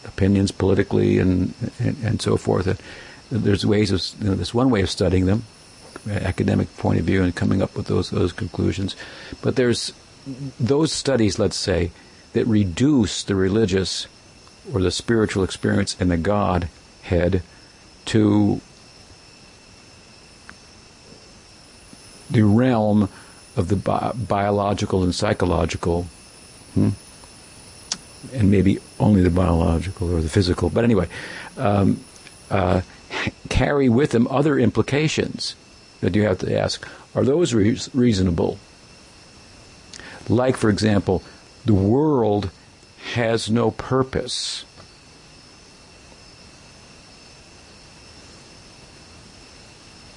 [0.05, 2.67] opinions politically and and, and so forth.
[2.67, 2.79] And
[3.31, 5.43] there's ways of you know, there's one way of studying them,
[6.09, 8.95] academic point of view and coming up with those those conclusions.
[9.41, 9.93] But there's
[10.59, 11.91] those studies, let's say,
[12.33, 14.07] that reduce the religious
[14.73, 17.41] or the spiritual experience and the Godhead
[18.05, 18.61] to
[22.29, 23.09] the realm
[23.55, 26.07] of the bi- biological and psychological,
[26.73, 26.89] hmm?
[28.33, 30.69] and maybe only the biological or the physical.
[30.69, 31.07] But anyway,
[31.57, 31.99] um,
[32.49, 32.81] uh,
[33.49, 35.55] carry with them other implications
[36.01, 38.59] that you have to ask are those re- reasonable?
[40.29, 41.23] Like, for example,
[41.65, 42.51] the world
[43.13, 44.65] has no purpose.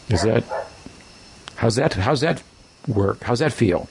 [0.08, 0.44] Is that
[1.60, 2.42] how's that how's that
[2.88, 3.22] work?
[3.22, 3.88] How's that feel?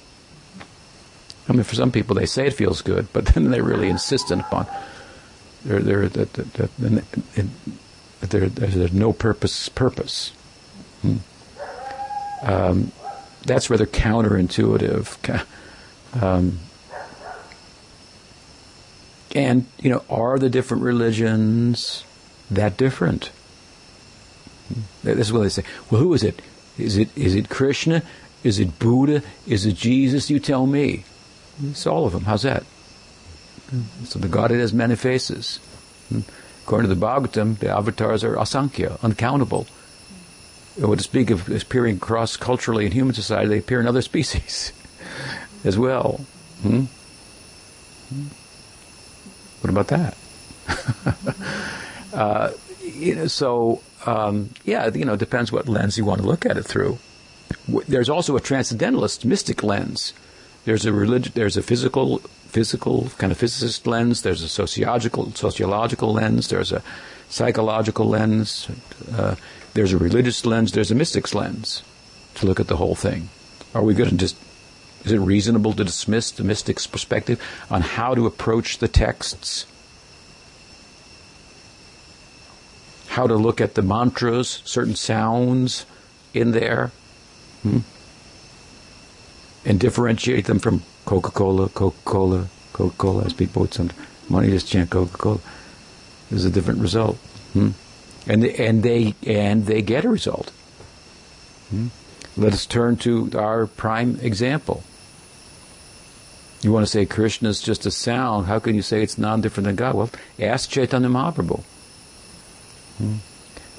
[1.47, 4.41] I mean, for some people, they say it feels good, but then they're really insistent
[4.41, 4.65] upon
[5.63, 6.07] there there
[8.21, 10.31] there, there's no purpose purpose.
[11.01, 11.17] Hmm.
[12.41, 12.91] Um,
[13.45, 15.45] that's rather counterintuitive.
[16.21, 16.59] Um,
[19.35, 22.03] and, you know, are the different religions
[22.49, 23.31] that different?
[25.03, 25.63] This is what they say.
[25.91, 26.41] Well, who is it?
[26.79, 28.03] Is it is it Krishna?
[28.43, 29.21] Is it Buddha?
[29.45, 30.29] Is it Jesus?
[30.29, 31.03] You tell me.
[31.63, 32.23] It's all of them.
[32.23, 32.63] How's that?
[34.05, 35.59] So the Godhead has many faces.
[36.63, 39.67] According to the Bhagavatam, the avatars are asankhya, uncountable.
[40.81, 44.71] Or to speak of appearing cross culturally in human society, they appear in other species
[45.63, 46.21] as well.
[46.61, 46.85] Hmm?
[49.61, 50.17] What about that?
[52.13, 52.51] uh,
[52.81, 56.45] you know, so um, yeah, you know, it depends what lens you want to look
[56.45, 56.97] at it through.
[57.87, 60.13] There's also a transcendentalist, mystic lens.
[60.65, 61.31] There's a religion.
[61.35, 64.21] There's a physical, physical kind of physicist lens.
[64.21, 66.49] There's a sociological, sociological lens.
[66.49, 66.83] There's a
[67.29, 68.67] psychological lens.
[69.11, 69.35] Uh,
[69.73, 70.71] there's a religious lens.
[70.71, 71.83] There's a mystics lens
[72.35, 73.29] to look at the whole thing.
[73.73, 74.35] Are we going to just?
[75.05, 79.65] Is it reasonable to dismiss the mystic's perspective on how to approach the texts?
[83.09, 85.85] How to look at the mantras, certain sounds
[86.33, 86.91] in there,
[87.63, 87.79] hmm?
[89.65, 93.99] and differentiate them from Coca Cola, Coca Cola, Coca Cola, as people would sometimes.
[94.29, 95.39] Money just chant Coca Cola.
[96.29, 97.17] There's a different result.
[97.53, 97.69] Hmm?
[98.27, 100.51] And, they, and, they, and they get a result.
[101.71, 101.87] Hmm?
[102.37, 104.83] Let us turn to our prime example.
[106.61, 108.45] You want to say Krishna is just a sound.
[108.45, 109.95] How can you say it's non different than God?
[109.95, 111.63] Well, ask Chaitanya Mahaprabhu.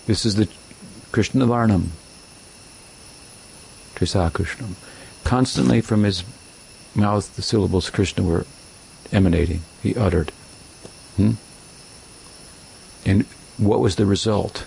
[0.07, 0.49] This is the
[1.13, 1.89] Krishna Varnam.
[3.95, 4.75] Tvisha Krishnam.
[5.25, 6.25] Constantly from his
[6.95, 8.47] mouth the syllables Krishna were
[9.13, 9.61] emanating.
[9.83, 10.31] He uttered.
[11.17, 11.33] Hmm?
[13.05, 13.25] And
[13.59, 14.67] what was the result?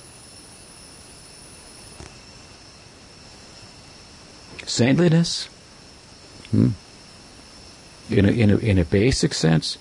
[4.66, 5.46] Saintliness.
[6.52, 6.70] Hmm?
[8.10, 9.78] In, a, in, a, in a basic sense,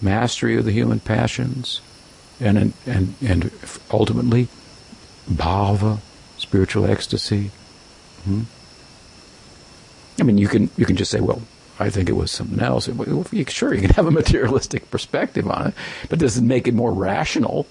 [0.00, 1.80] mastery of the human passions,
[2.40, 3.50] and and and
[3.90, 4.48] ultimately
[5.30, 5.98] bhava,
[6.38, 7.50] spiritual ecstasy.
[8.24, 8.42] Hmm?
[10.20, 11.42] I mean, you can you can just say, well,
[11.78, 12.88] I think it was something else.
[12.88, 15.74] Well, sure, you can have a materialistic perspective on it,
[16.08, 17.66] but does it make it more rational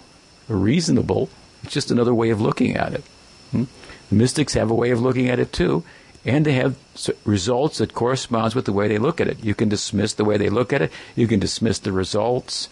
[0.49, 1.29] or reasonable?
[1.63, 3.03] It's just another way of looking at it.
[3.51, 3.63] Hmm?
[4.09, 5.83] The mystics have a way of looking at it too,
[6.25, 6.75] and they have
[7.23, 9.43] results that corresponds with the way they look at it.
[9.43, 10.91] You can dismiss the way they look at it.
[11.15, 12.69] You can dismiss the results.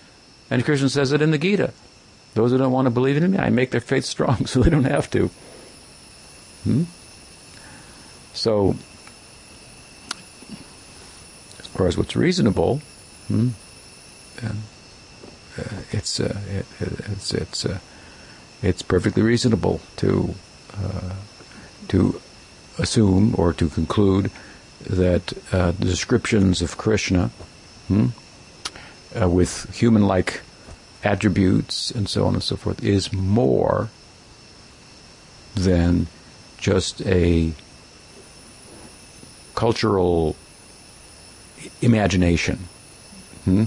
[0.51, 1.73] And Krishna says it in the Gita.
[2.33, 4.69] Those who don't want to believe in me, I make their faith strong so they
[4.69, 5.27] don't have to.
[6.65, 6.83] Hmm?
[8.33, 8.75] So,
[11.59, 12.81] as far as what's reasonable,
[13.27, 13.49] hmm,
[14.43, 14.53] uh,
[15.91, 17.79] it's uh, it, it's it's uh,
[18.61, 20.35] it's perfectly reasonable to
[20.73, 21.15] uh,
[21.89, 22.21] to
[22.77, 24.31] assume or to conclude
[24.89, 27.31] that uh, the descriptions of Krishna
[27.89, 28.07] hmm,
[29.19, 30.41] uh, with human-like
[31.03, 33.89] attributes and so on and so forth is more
[35.55, 36.07] than
[36.57, 37.53] just a
[39.55, 40.35] cultural
[41.81, 42.57] imagination.
[43.45, 43.65] Hmm?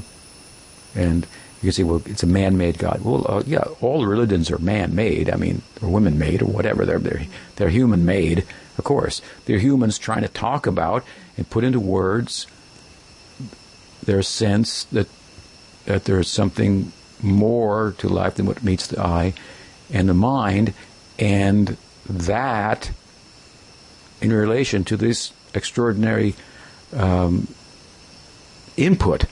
[0.94, 1.26] And
[1.60, 3.00] you can say, well, it's a man-made God.
[3.02, 5.30] Well, uh, yeah, all religions are man-made.
[5.30, 6.84] I mean, or women-made, or whatever.
[6.84, 7.26] They're they're
[7.56, 8.44] they're human-made,
[8.78, 9.22] of course.
[9.46, 11.04] They're humans trying to talk about
[11.36, 12.46] and put into words
[14.04, 15.08] their sense that
[15.86, 19.34] that there is something more to life than what meets the eye
[19.92, 20.74] and the mind,
[21.18, 21.76] and
[22.08, 22.90] that
[24.20, 26.34] in relation to this extraordinary
[26.94, 27.48] um,
[28.76, 29.24] input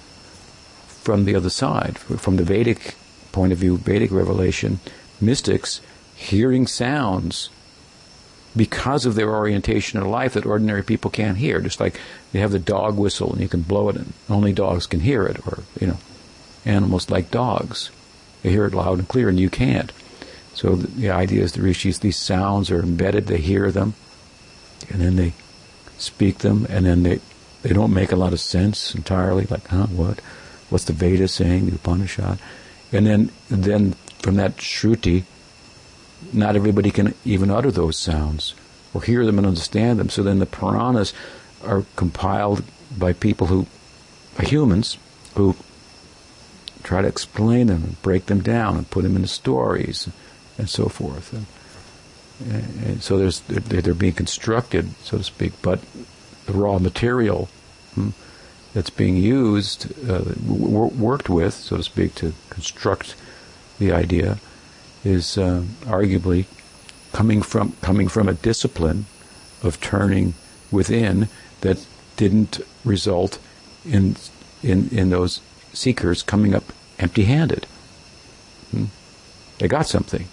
[0.87, 2.95] from the other side, from the Vedic
[3.33, 4.81] point of view, Vedic revelation,
[5.21, 5.81] mystics
[6.15, 7.51] hearing sounds
[8.55, 11.61] because of their orientation in life that ordinary people can't hear.
[11.61, 11.99] Just like
[12.33, 15.25] you have the dog whistle and you can blow it and only dogs can hear
[15.25, 15.99] it, or you know,
[16.65, 17.91] animals like dogs.
[18.43, 19.93] They hear it loud and clear, and you can't.
[20.55, 23.95] So the, idea is the rishis, these sounds are embedded, they hear them,
[24.91, 25.33] and then they
[25.97, 27.21] speak them, and then they,
[27.63, 30.21] they don't make a lot of sense entirely, like, huh, what?
[30.69, 32.39] What's the Veda saying, the Upanishad?
[32.93, 35.25] And then, then from that shruti,
[36.33, 38.55] not everybody can even utter those sounds
[38.95, 40.09] or hear them and understand them.
[40.09, 41.13] So then the Puranas
[41.65, 42.63] are compiled
[42.97, 43.67] by people who
[44.39, 44.99] are humans
[45.35, 45.57] who
[46.83, 50.09] try to explain them and break them down and put them into stories
[50.59, 51.33] and so forth.
[51.33, 51.47] And,
[52.85, 55.81] and so there's they're, they're, being constructed, so to speak, but
[56.47, 57.49] the raw material
[57.95, 58.11] hmm,
[58.75, 63.15] that's being used, uh, w- worked with, so to speak, to construct
[63.79, 64.39] the idea,
[65.05, 66.47] is uh, arguably
[67.13, 69.07] coming from coming from a discipline
[69.63, 70.35] of turning
[70.71, 71.29] within
[71.61, 71.85] that
[72.17, 73.39] didn't result
[73.85, 74.17] in
[74.63, 75.41] in in those
[75.73, 76.65] seekers coming up
[76.99, 77.67] empty handed.
[78.71, 78.87] Hmm?
[79.59, 80.29] They got something.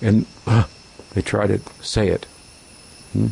[0.00, 0.64] And uh,
[1.14, 2.26] they try to say it.
[3.12, 3.28] Hmm?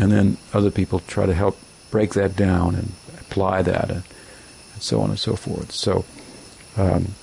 [0.00, 1.58] and then other people try to help
[1.90, 4.02] break that down and apply that, and,
[4.72, 5.72] and so on and so forth.
[5.72, 6.04] So.
[6.76, 7.14] Um,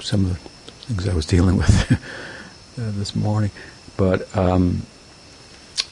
[0.00, 0.38] some of the
[0.86, 1.98] things I was dealing with
[2.76, 3.50] this morning,
[3.96, 4.82] but um,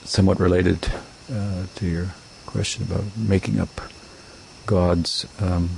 [0.04, 0.92] somewhat related
[1.32, 2.14] uh, to your
[2.46, 3.80] question about making up
[4.66, 5.26] God's.
[5.40, 5.70] Um,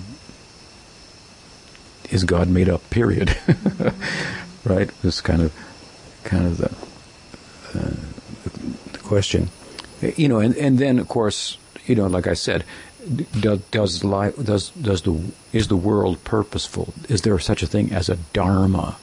[2.11, 2.89] is God made up?
[2.91, 3.37] Period.
[4.65, 4.91] right?
[5.03, 5.53] This kind of,
[6.25, 9.51] kind of the, uh, the question.
[10.17, 11.57] You know, and, and then of course,
[11.87, 12.65] you know, like I said,
[13.41, 16.95] does does life does does the is the world purposeful?
[17.09, 18.97] Is there such a thing as a dharma,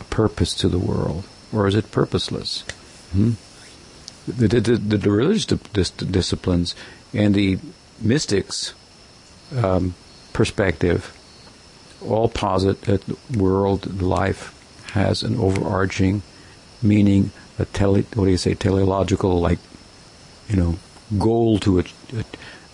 [0.00, 2.62] a purpose to the world, or is it purposeless?
[3.12, 3.32] Hmm?
[4.26, 6.74] The, the, the, the, religious dis- disciplines
[7.12, 7.58] and the
[8.00, 8.72] mystics'
[9.54, 9.94] um,
[10.32, 11.14] perspective
[12.02, 14.50] all posit that the world, life,
[14.92, 16.22] has an overarching
[16.82, 19.58] meaning, a tele, what do you say, teleological, like,
[20.48, 20.76] you know,
[21.18, 21.82] goal to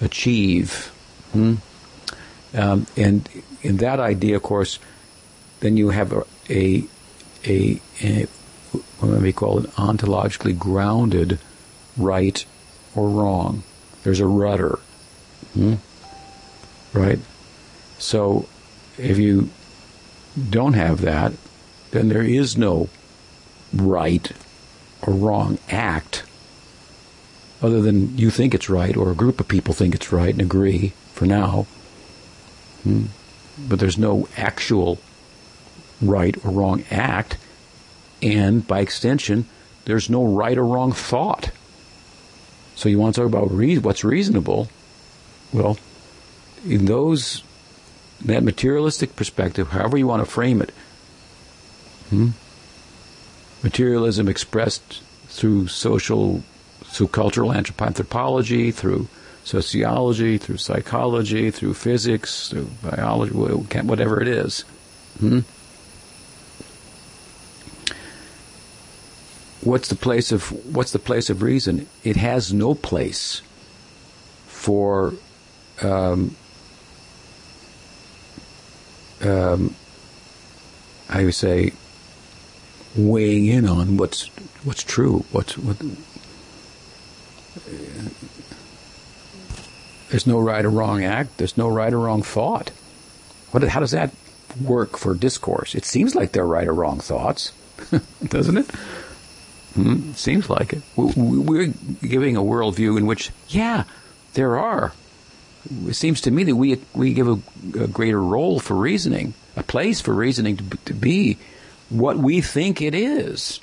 [0.01, 0.93] achieve.
[1.33, 1.55] Hmm?
[2.55, 3.29] Um, and
[3.63, 4.79] in that idea, of course,
[5.61, 6.85] then you have a, a,
[7.47, 8.27] a, a
[8.73, 11.39] what we call it, ontologically grounded
[11.97, 12.45] right
[12.95, 13.63] or wrong.
[14.03, 14.79] There's a rudder.
[15.55, 15.75] Hmm?
[16.93, 17.19] Right?
[17.99, 18.49] So
[18.99, 19.51] if you
[20.49, 21.33] don't have that,
[21.91, 22.89] then there is no
[23.73, 24.31] right
[25.03, 26.25] or wrong act
[27.63, 30.41] other than you think it's right or a group of people think it's right and
[30.41, 31.67] agree for now.
[32.83, 33.07] Hmm.
[33.59, 34.99] But there's no actual
[36.01, 37.37] right or wrong act,
[38.23, 39.47] and by extension,
[39.85, 41.51] there's no right or wrong thought.
[42.75, 44.69] So you want to talk about re- what's reasonable?
[45.53, 45.79] Well,
[46.65, 47.43] in those
[48.25, 50.71] that materialistic perspective, however you want to frame it,
[52.11, 52.31] hmm,
[53.63, 56.43] materialism expressed through social
[56.85, 59.09] through cultural anthropology, through
[59.45, 64.63] sociology, through psychology, through physics, through biology, whatever it is.
[65.21, 65.41] Hmm?
[69.63, 71.87] What's the place of what's the place of reason?
[72.03, 73.43] It has no place
[74.47, 75.15] for
[75.83, 76.37] um,
[79.23, 79.75] um,
[81.09, 81.73] how you say
[82.97, 84.29] weighing in on what's
[84.65, 85.77] what's true, what's what
[90.11, 91.39] there's no right or wrong act.
[91.39, 92.71] There's no right or wrong thought.
[93.53, 94.13] What, how does that
[94.61, 95.75] work for discourse?
[95.75, 97.53] It seems like they're right or wrong thoughts,
[98.25, 98.71] doesn't it?
[99.75, 100.83] Hmm, seems like it.
[100.97, 103.85] We're giving a worldview in which, yeah,
[104.35, 104.93] there are.
[105.87, 107.39] It seems to me that we we give a,
[107.79, 111.39] a greater role for reasoning, a place for reasoning to, to be
[111.91, 113.61] what we think it is.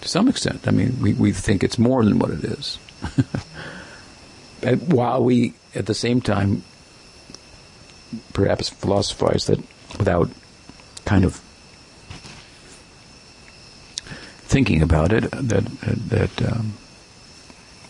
[0.00, 0.66] to some extent.
[0.66, 2.76] I mean, we, we think it's more than what it is.
[4.86, 6.62] while we, at the same time,
[8.32, 9.58] perhaps philosophize that
[9.98, 10.30] without
[11.04, 11.40] kind of
[14.50, 15.64] thinking about it, that
[16.08, 16.72] that um,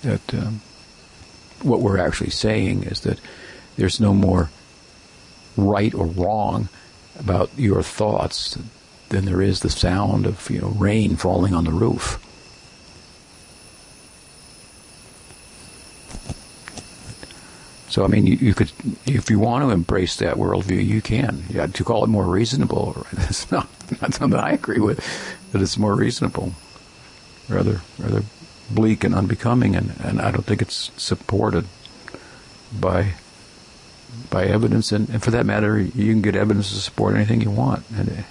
[0.02, 0.60] that um,
[1.62, 3.18] what we're actually saying is that
[3.76, 4.50] there's no more
[5.56, 6.68] right or wrong
[7.18, 8.58] about your thoughts
[9.08, 12.24] than there is the sound of you know rain falling on the roof.
[17.90, 18.70] So I mean, you, you, could,
[19.04, 21.42] if you want to embrace that worldview, you can.
[21.50, 23.68] Yeah, to call it more reasonable, it's not
[24.00, 25.04] not something I agree with.
[25.50, 26.52] That it's more reasonable,
[27.48, 28.22] rather rather
[28.70, 31.66] bleak and unbecoming, and, and I don't think it's supported
[32.72, 33.14] by
[34.30, 34.92] by evidence.
[34.92, 37.84] And, and for that matter, you can get evidence to support anything you want.
[37.90, 38.24] And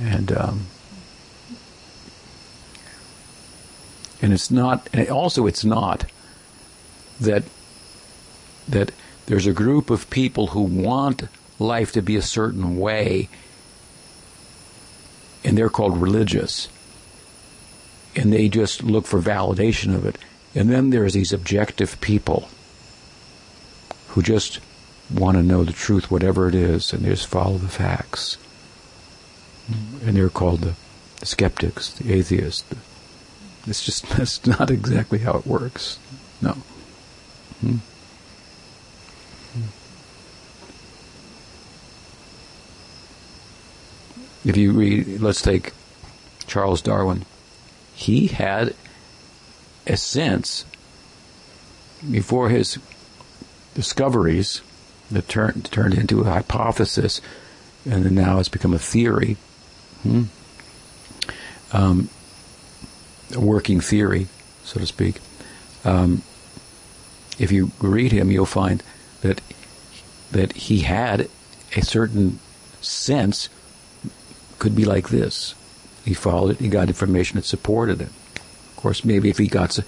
[0.00, 0.66] and um,
[4.20, 4.88] and it's not.
[4.92, 6.06] And also, it's not
[7.20, 7.44] that
[8.70, 8.92] that
[9.26, 11.24] there's a group of people who want
[11.58, 13.28] life to be a certain way,
[15.44, 16.68] and they're called religious,
[18.16, 20.16] and they just look for validation of it.
[20.54, 22.48] And then there's these objective people
[24.08, 24.58] who just
[25.12, 28.36] want to know the truth, whatever it is, and they just follow the facts
[30.04, 30.74] and they're called the,
[31.22, 32.64] skeptics, the atheists.
[33.66, 35.98] It's just that's not exactly how it works.
[36.40, 36.52] No.
[37.60, 37.76] Hmm.
[44.44, 45.72] If you read, let's take
[46.46, 47.26] Charles Darwin.
[47.94, 48.74] He had
[49.86, 50.64] a sense
[52.10, 52.78] before his
[53.74, 54.62] discoveries
[55.10, 57.20] that turned turned into a hypothesis,
[57.84, 59.36] and then now it's become a theory,
[60.02, 60.24] hmm?
[61.72, 62.08] um,
[63.34, 64.28] a working theory,
[64.64, 65.16] so to speak.
[65.84, 66.22] Um,
[67.38, 68.82] if you read him, you'll find
[69.20, 69.40] that
[70.30, 71.28] that he had
[71.76, 72.38] a certain
[72.80, 73.48] sense
[74.60, 75.56] could be like this.
[76.04, 76.60] He followed it.
[76.60, 78.08] He got information that supported it.
[78.36, 79.78] Of course, maybe if he got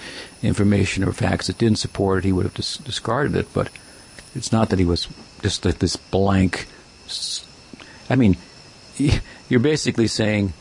[0.42, 3.46] information or facts that didn't support it, he would have dis- discarded it.
[3.54, 3.70] But
[4.34, 5.08] it's not that he was
[5.42, 6.66] just like this blank.
[8.10, 8.36] I mean,
[9.48, 10.52] you're basically saying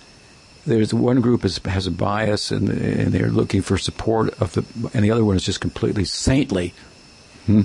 [0.65, 4.63] there's one group is, has a bias and, and they're looking for support of the,
[4.93, 6.73] and the other one is just completely saintly,
[7.45, 7.63] hmm?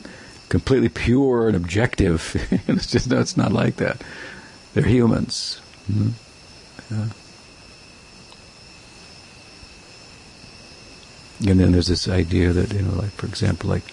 [0.48, 2.34] completely pure and objective.
[2.68, 4.02] it's just no, it's not like that.
[4.74, 5.60] They're humans.
[5.86, 6.10] Hmm?
[6.90, 7.08] Yeah.
[11.48, 13.84] And then there's this idea that you know, like for example, like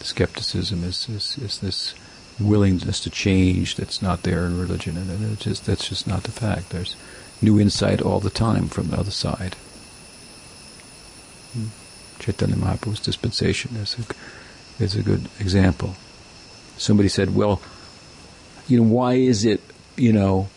[0.00, 1.94] skepticism is, is, is this
[2.38, 6.32] willingness to change that's not there in religion, and it's just that's just not the
[6.32, 6.70] fact.
[6.70, 6.96] There's
[7.40, 9.54] new insight all the time from the other side.
[11.52, 11.68] Hmm.
[12.18, 15.94] Chaitanya Mahaprabhu's dispensation is a, is a good example.
[16.76, 17.60] Somebody said, "Well,
[18.68, 19.60] you know, why is it,
[19.96, 20.48] you know,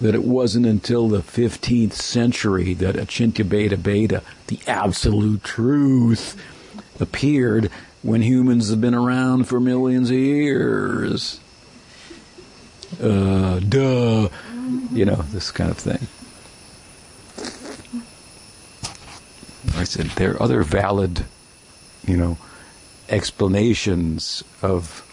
[0.00, 6.40] that it wasn't until the 15th century that Achintya Bheda Abheda, the absolute truth,
[7.00, 7.70] appeared
[8.02, 11.40] when humans have been around for millions of years.
[13.02, 14.28] Uh, duh.
[14.92, 16.06] You know, this kind of thing.
[19.76, 21.24] I said, there are other valid,
[22.06, 22.38] you know,
[23.08, 25.05] explanations of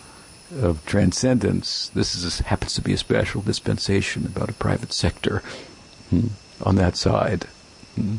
[0.61, 1.89] of transcendence.
[1.89, 5.39] This is happens to be a special dispensation about a private sector
[6.09, 6.27] hmm,
[6.61, 7.45] on that side.
[7.95, 8.17] Hmm.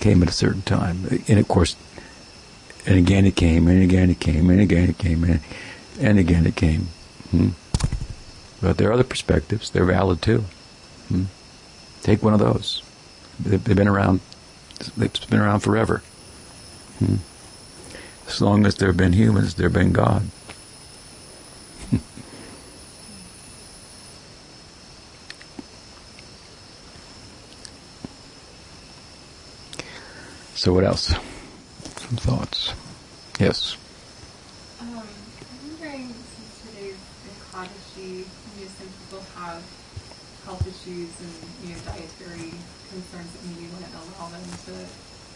[0.00, 1.74] Came at a certain time, and of course,
[2.86, 5.40] and again it came, and again it came, and again it came, and,
[6.00, 6.88] and again it came.
[7.30, 7.48] Hmm.
[8.60, 10.44] But there are other perspectives; they're valid too.
[11.08, 11.24] Hmm.
[12.02, 12.82] Take one of those.
[13.40, 14.20] They've been around.
[14.96, 16.02] They've been around forever.
[18.28, 20.22] As long as there have been humans, there have been God.
[30.54, 31.06] so, what else?
[31.06, 32.74] Some thoughts?
[33.38, 33.76] Yes.
[34.80, 35.06] Um, I'm
[35.70, 36.96] wondering, since today's
[37.30, 39.62] Ekadashi, you know, some people have
[40.44, 42.52] health issues and you know dietary
[42.90, 44.72] concerns that maybe wouldn't allow them to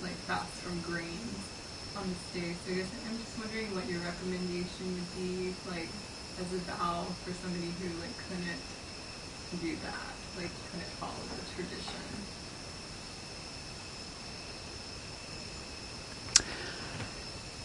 [0.02, 1.50] like fast from grains
[1.96, 2.54] on this day.
[2.64, 5.90] So I guess I'm just wondering what your recommendation would be, like,
[6.38, 8.62] as a vow for somebody who, like, couldn't
[9.58, 9.94] do that,
[10.36, 11.94] like, couldn't follow the tradition.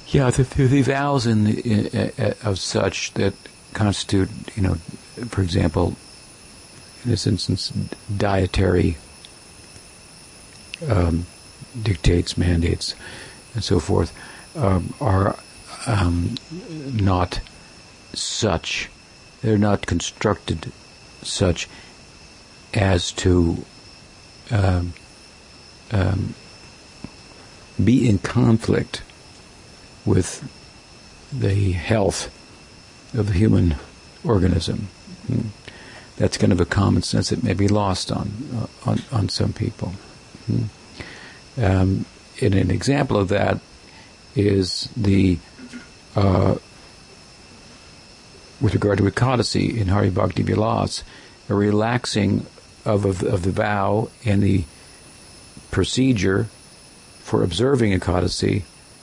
[0.08, 3.34] Yeah, the, vows in, the, in, uh, of such that
[3.74, 4.76] constitute, you know,
[5.30, 5.96] for example,
[7.04, 7.72] in this instance,
[8.18, 8.98] dietary
[10.88, 11.26] um,
[11.82, 12.96] dictates, mandates,
[13.54, 14.14] and so forth
[14.56, 15.38] um, are
[15.86, 16.36] um,
[16.94, 17.40] not
[18.14, 18.90] such.
[19.42, 20.72] They're not constructed
[21.22, 21.68] such
[22.76, 23.66] as to
[24.52, 24.94] um,
[25.92, 26.36] um
[27.84, 29.02] be in conflict
[30.06, 30.50] with
[31.32, 32.32] the health
[33.14, 33.76] of the human
[34.24, 34.88] organism.
[35.28, 35.48] Hmm.
[36.18, 39.54] That's kind of a common sense that may be lost on uh, on, on some
[39.54, 39.90] people.
[40.46, 40.64] Hmm.
[41.58, 42.06] Um,
[42.42, 43.60] and an example of that
[44.36, 45.38] is the
[46.16, 46.56] uh,
[48.62, 51.04] with regard to Ekadasi in Hari Bhakti Vilas,
[51.50, 52.46] a relaxing
[52.86, 54.64] of, of, of the vow and the
[55.72, 56.48] procedure
[57.20, 58.62] for observing Ekadasi,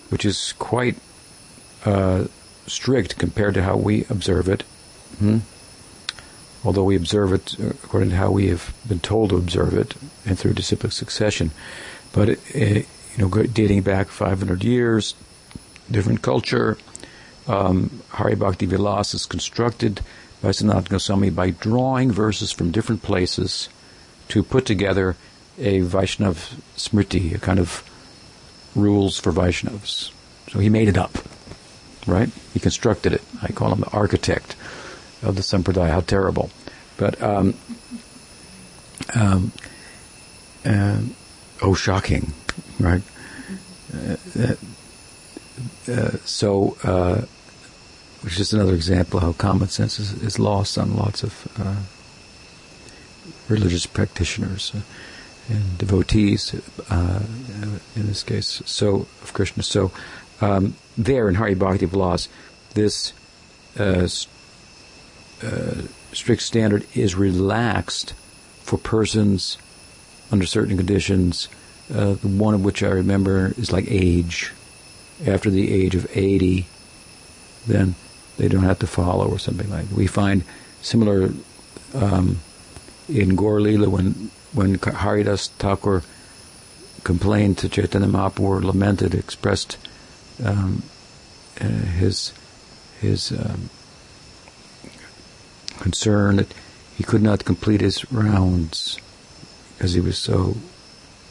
[0.09, 0.97] which is quite
[1.85, 2.24] uh,
[2.66, 4.62] strict compared to how we observe it.
[5.18, 5.39] Hmm?
[6.64, 10.39] Although we observe it according to how we have been told to observe it and
[10.39, 11.51] through disciplic succession.
[12.12, 15.14] But it, it, you know, dating back 500 years,
[15.91, 16.78] different culture.
[17.49, 20.01] Um, Hari Bhakti Vilas is constructed
[20.43, 23.68] by Goswami by drawing verses from different places
[24.28, 25.16] to put together
[25.59, 27.82] a Vaishnav Smriti, a kind of
[28.74, 30.11] rules for Vaishnavas.
[30.51, 31.16] So he made it up,
[32.07, 32.28] right?
[32.53, 33.22] He constructed it.
[33.40, 34.57] I call him the architect
[35.22, 35.90] of the Sampradaya.
[35.90, 36.51] How terrible.
[36.97, 37.55] But, um,
[39.14, 39.53] um,
[40.64, 41.01] uh,
[41.62, 42.32] oh, shocking
[42.82, 43.03] right?
[43.95, 44.55] Uh,
[45.88, 47.22] uh, so, uh,
[48.22, 51.48] which is just another example of how common sense is, is lost on lots of
[51.58, 51.76] uh,
[53.48, 54.72] religious practitioners.
[55.48, 56.54] and devotees
[56.90, 57.20] uh,
[57.96, 58.62] in this case.
[58.64, 59.62] So of Krishna.
[59.62, 59.90] So
[60.40, 62.28] um, there in Hari Bhakti Vilas,
[62.74, 63.12] this
[63.78, 64.08] uh,
[65.42, 68.14] uh, strict standard is relaxed
[68.62, 69.58] for persons
[70.30, 71.48] under certain conditions.
[71.92, 74.52] Uh, one of which I remember is like age.
[75.26, 76.66] After the age of 80,
[77.66, 77.94] then
[78.37, 79.97] they don't have to follow or something like that.
[79.97, 80.45] We find
[80.80, 81.30] similar
[81.95, 82.41] um,
[83.09, 86.03] in Gaur when when Haridas Thakur
[87.05, 89.78] complained to Chaitanya Mahaprabhu, lamented, expressed
[90.45, 90.83] um,
[91.61, 92.33] uh, his
[93.01, 93.70] his um,
[95.78, 96.55] concern that
[96.97, 98.99] he could not complete his rounds
[99.74, 100.57] because he was so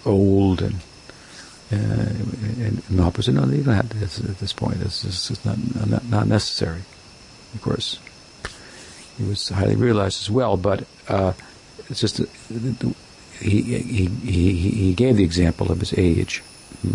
[0.06, 0.82] old and
[1.72, 4.80] uh, and Mahaprabhu said, no, you don't have this at this point.
[4.80, 5.58] This, is not,
[5.88, 6.82] not, not necessary.
[7.54, 8.00] Of course,
[9.18, 11.34] he was highly realized as well, but uh,
[11.90, 12.22] it's just
[13.40, 16.44] he, he, he, he gave the example of his age,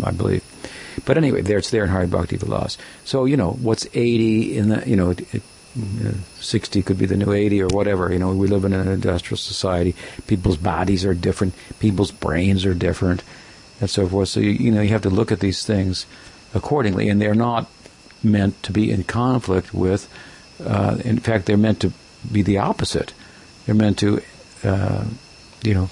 [0.03, 0.43] I believe.
[1.05, 2.77] But anyway, there it's there in Hari Bhakti Vilas.
[3.05, 5.11] So you know what's eighty in the you know.
[5.11, 5.43] It, it,
[6.39, 8.11] 60 could be the new 80 or whatever.
[8.11, 9.95] You know, we live in an industrial society.
[10.25, 11.53] People's bodies are different.
[11.79, 13.21] People's brains are different,
[13.79, 14.29] and so forth.
[14.29, 16.05] So you, you know, you have to look at these things
[16.53, 17.69] accordingly, and they're not
[18.23, 20.09] meant to be in conflict with.
[20.63, 21.93] Uh, in fact, they're meant to
[22.31, 23.13] be the opposite.
[23.65, 24.21] They're meant to,
[24.63, 25.05] uh,
[25.63, 25.89] you know,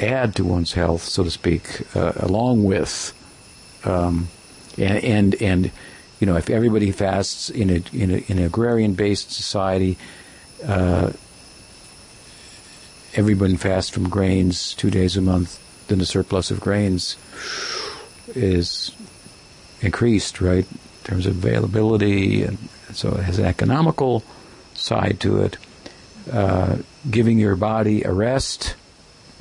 [0.00, 3.12] add to one's health, so to speak, uh, along with,
[3.84, 4.28] um,
[4.78, 5.70] and, and, and
[6.20, 9.98] you know if everybody fasts in a in, a, in an agrarian based society,
[10.66, 11.12] uh,
[13.14, 17.16] everyone fasts from grains two days a month, then the surplus of grains
[18.34, 18.92] is
[19.80, 22.58] increased, right, in terms of availability, and
[22.92, 24.22] so it has an economical
[24.74, 25.56] side to it.
[26.32, 26.78] Uh,
[27.10, 28.76] giving your body a rest.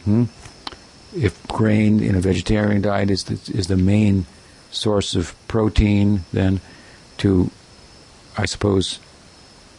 [0.04, 0.26] Hmm?
[1.16, 4.26] if grain in a vegetarian diet is the, is the main
[4.72, 6.60] source of protein, then
[7.18, 7.52] to,
[8.38, 9.00] I suppose,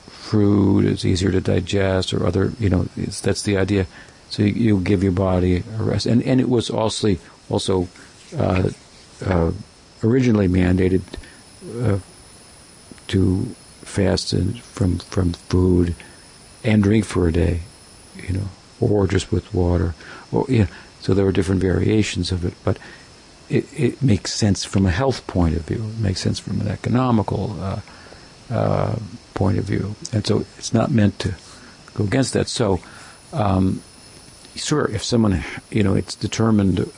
[0.08, 3.86] fruit is easier to digest or other, you know, that's the idea.
[4.34, 6.06] So you, you, give your body a rest.
[6.06, 7.16] And, and it was also,
[7.48, 7.88] also
[8.36, 8.70] uh,
[9.24, 9.52] uh,
[10.02, 11.02] originally mandated
[11.80, 12.00] uh,
[13.08, 13.44] to
[13.82, 15.94] fast from, from food
[16.64, 17.60] and drink for a day,
[18.16, 18.48] you know,
[18.80, 19.94] or just with water.
[20.32, 20.66] Or, know,
[21.00, 22.76] so there were different variations of it, but
[23.48, 25.76] it, it makes sense from a health point of view.
[25.76, 27.80] It makes sense from an economical uh,
[28.50, 28.96] uh,
[29.34, 31.34] point of view, and so it's not meant to
[31.94, 32.48] go against that.
[32.48, 32.80] So,
[33.32, 33.82] um,
[34.54, 36.90] sure, if someone, you know, it's determined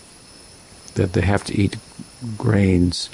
[0.94, 1.76] that they have to eat
[2.36, 3.10] grains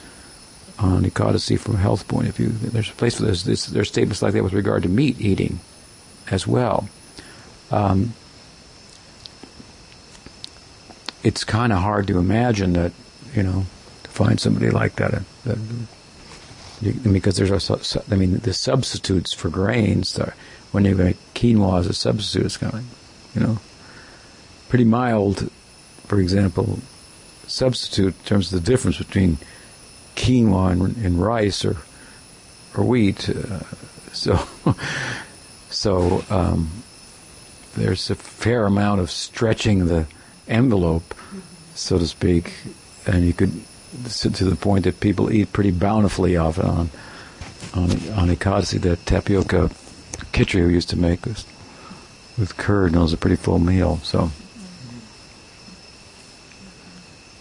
[0.78, 3.66] on Ekadasi from a health point of view, there's a place for this.
[3.66, 5.60] There's statements like that with regard to meat eating
[6.30, 6.88] as well.
[7.70, 8.14] Um,
[11.22, 12.92] it's kind of hard to imagine that,
[13.34, 13.66] you know,
[14.02, 15.22] to find somebody like that.
[15.44, 15.58] that
[17.04, 20.18] because there's also, I mean, the substitutes for grains,
[20.72, 22.84] when you make quinoa as a substitute, it's kind of,
[23.34, 23.58] you know,
[24.72, 25.50] pretty mild,
[26.06, 26.78] for example,
[27.46, 29.36] substitute in terms of the difference between
[30.16, 31.76] quinoa and, and rice or
[32.74, 33.28] or wheat.
[33.28, 33.60] Uh,
[34.14, 34.48] so,
[35.68, 36.70] so um,
[37.74, 40.06] there's a fair amount of stretching the
[40.48, 41.14] envelope,
[41.74, 42.54] so to speak,
[43.06, 43.52] and you could
[44.08, 46.88] to the point that people eat pretty bountifully off on
[47.74, 49.68] on on Ekadasi, that tapioca
[50.32, 51.44] khichdi we used to make with,
[52.38, 53.98] with curd, and it was a pretty full meal.
[54.02, 54.30] So,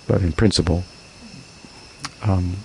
[0.08, 0.84] but in principle,
[2.24, 2.58] um,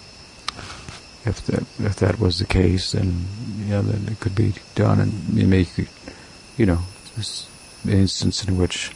[1.25, 3.27] if that if that was the case, then
[3.67, 5.69] yeah, then it could be done, and you make
[6.57, 6.81] you know,
[7.85, 8.93] an instance in which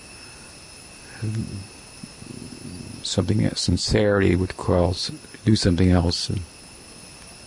[3.02, 5.10] something sincerity would cause
[5.44, 6.30] do something else.
[6.30, 6.40] And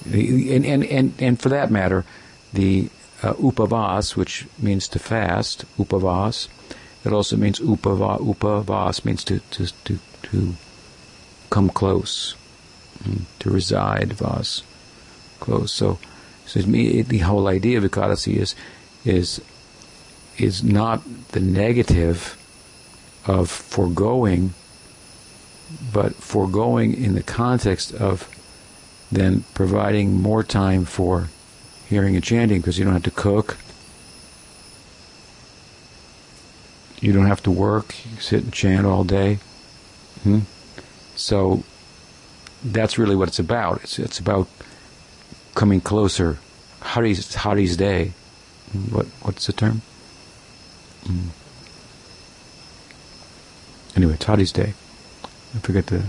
[0.05, 2.05] and and and, and for that matter
[2.51, 2.89] the
[3.21, 6.49] uh, upavas which means to fast upavas
[7.05, 10.55] it also means upava upavas means to to to, to
[11.53, 12.35] come close
[13.03, 14.63] mm, to reside vas
[15.39, 15.97] close so
[16.45, 18.55] so the whole idea of ekadasi is
[19.05, 19.41] is
[20.37, 22.37] is not the negative
[23.25, 24.53] of foregoing,
[25.93, 28.27] but foregoing in the context of
[29.11, 31.29] then providing more time for
[31.87, 33.57] hearing and chanting because you don't have to cook.
[36.99, 37.95] You don't have to work.
[38.05, 39.39] You sit and chant all day.
[40.23, 40.39] Hmm?
[41.15, 41.63] So
[42.63, 43.83] that's really what it's about.
[43.83, 44.47] It's, it's about
[45.55, 46.37] coming closer.
[46.81, 48.13] Hari's, Hari's day.
[48.89, 49.81] What, what's the term?
[51.05, 51.29] Hmm.
[53.95, 54.73] Anyway, Toddy's Day.
[55.55, 55.99] I forget the.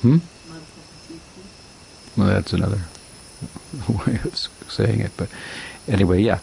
[0.00, 0.18] Hmm?
[2.16, 2.80] Well, that's another
[3.88, 4.36] way of
[4.68, 5.28] saying it, but
[5.86, 6.38] anyway, yeah,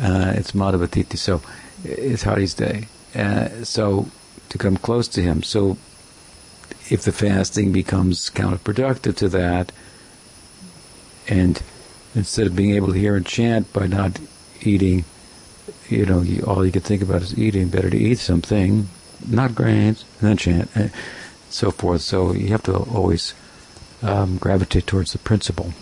[0.00, 1.18] uh, it's Madhava tithi.
[1.18, 1.42] So
[1.84, 2.86] it's Hari's Day.
[3.14, 4.08] Uh, so
[4.48, 5.42] to come close to him.
[5.42, 5.76] So
[6.88, 9.72] if the fasting becomes counterproductive to that,
[11.28, 11.60] and
[12.14, 14.18] instead of being able to hear and chant by not
[14.60, 15.04] eating,
[15.88, 17.68] you know, you, all you can think about is eating.
[17.68, 18.88] Better to eat something,
[19.26, 20.92] not grains, and then chant, and
[21.50, 22.02] so forth.
[22.02, 23.34] So you have to always
[24.02, 25.72] um, gravitate towards the principle.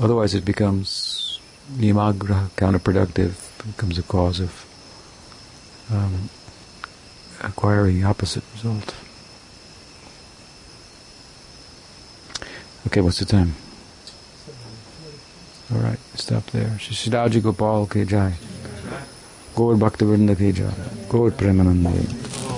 [0.00, 1.40] Otherwise, it becomes
[1.74, 4.66] niyamagraha, counterproductive, becomes a cause of
[5.90, 6.28] um,
[7.42, 8.94] acquiring the opposite result.
[12.86, 13.54] Okay, what's the time?
[15.72, 16.76] All right, stop there.
[16.78, 18.34] Shishiraji Gopal ke jai.
[19.54, 20.72] Gaur Bhakta Vrinda ke jai.
[21.08, 22.51] Gaur Premanande.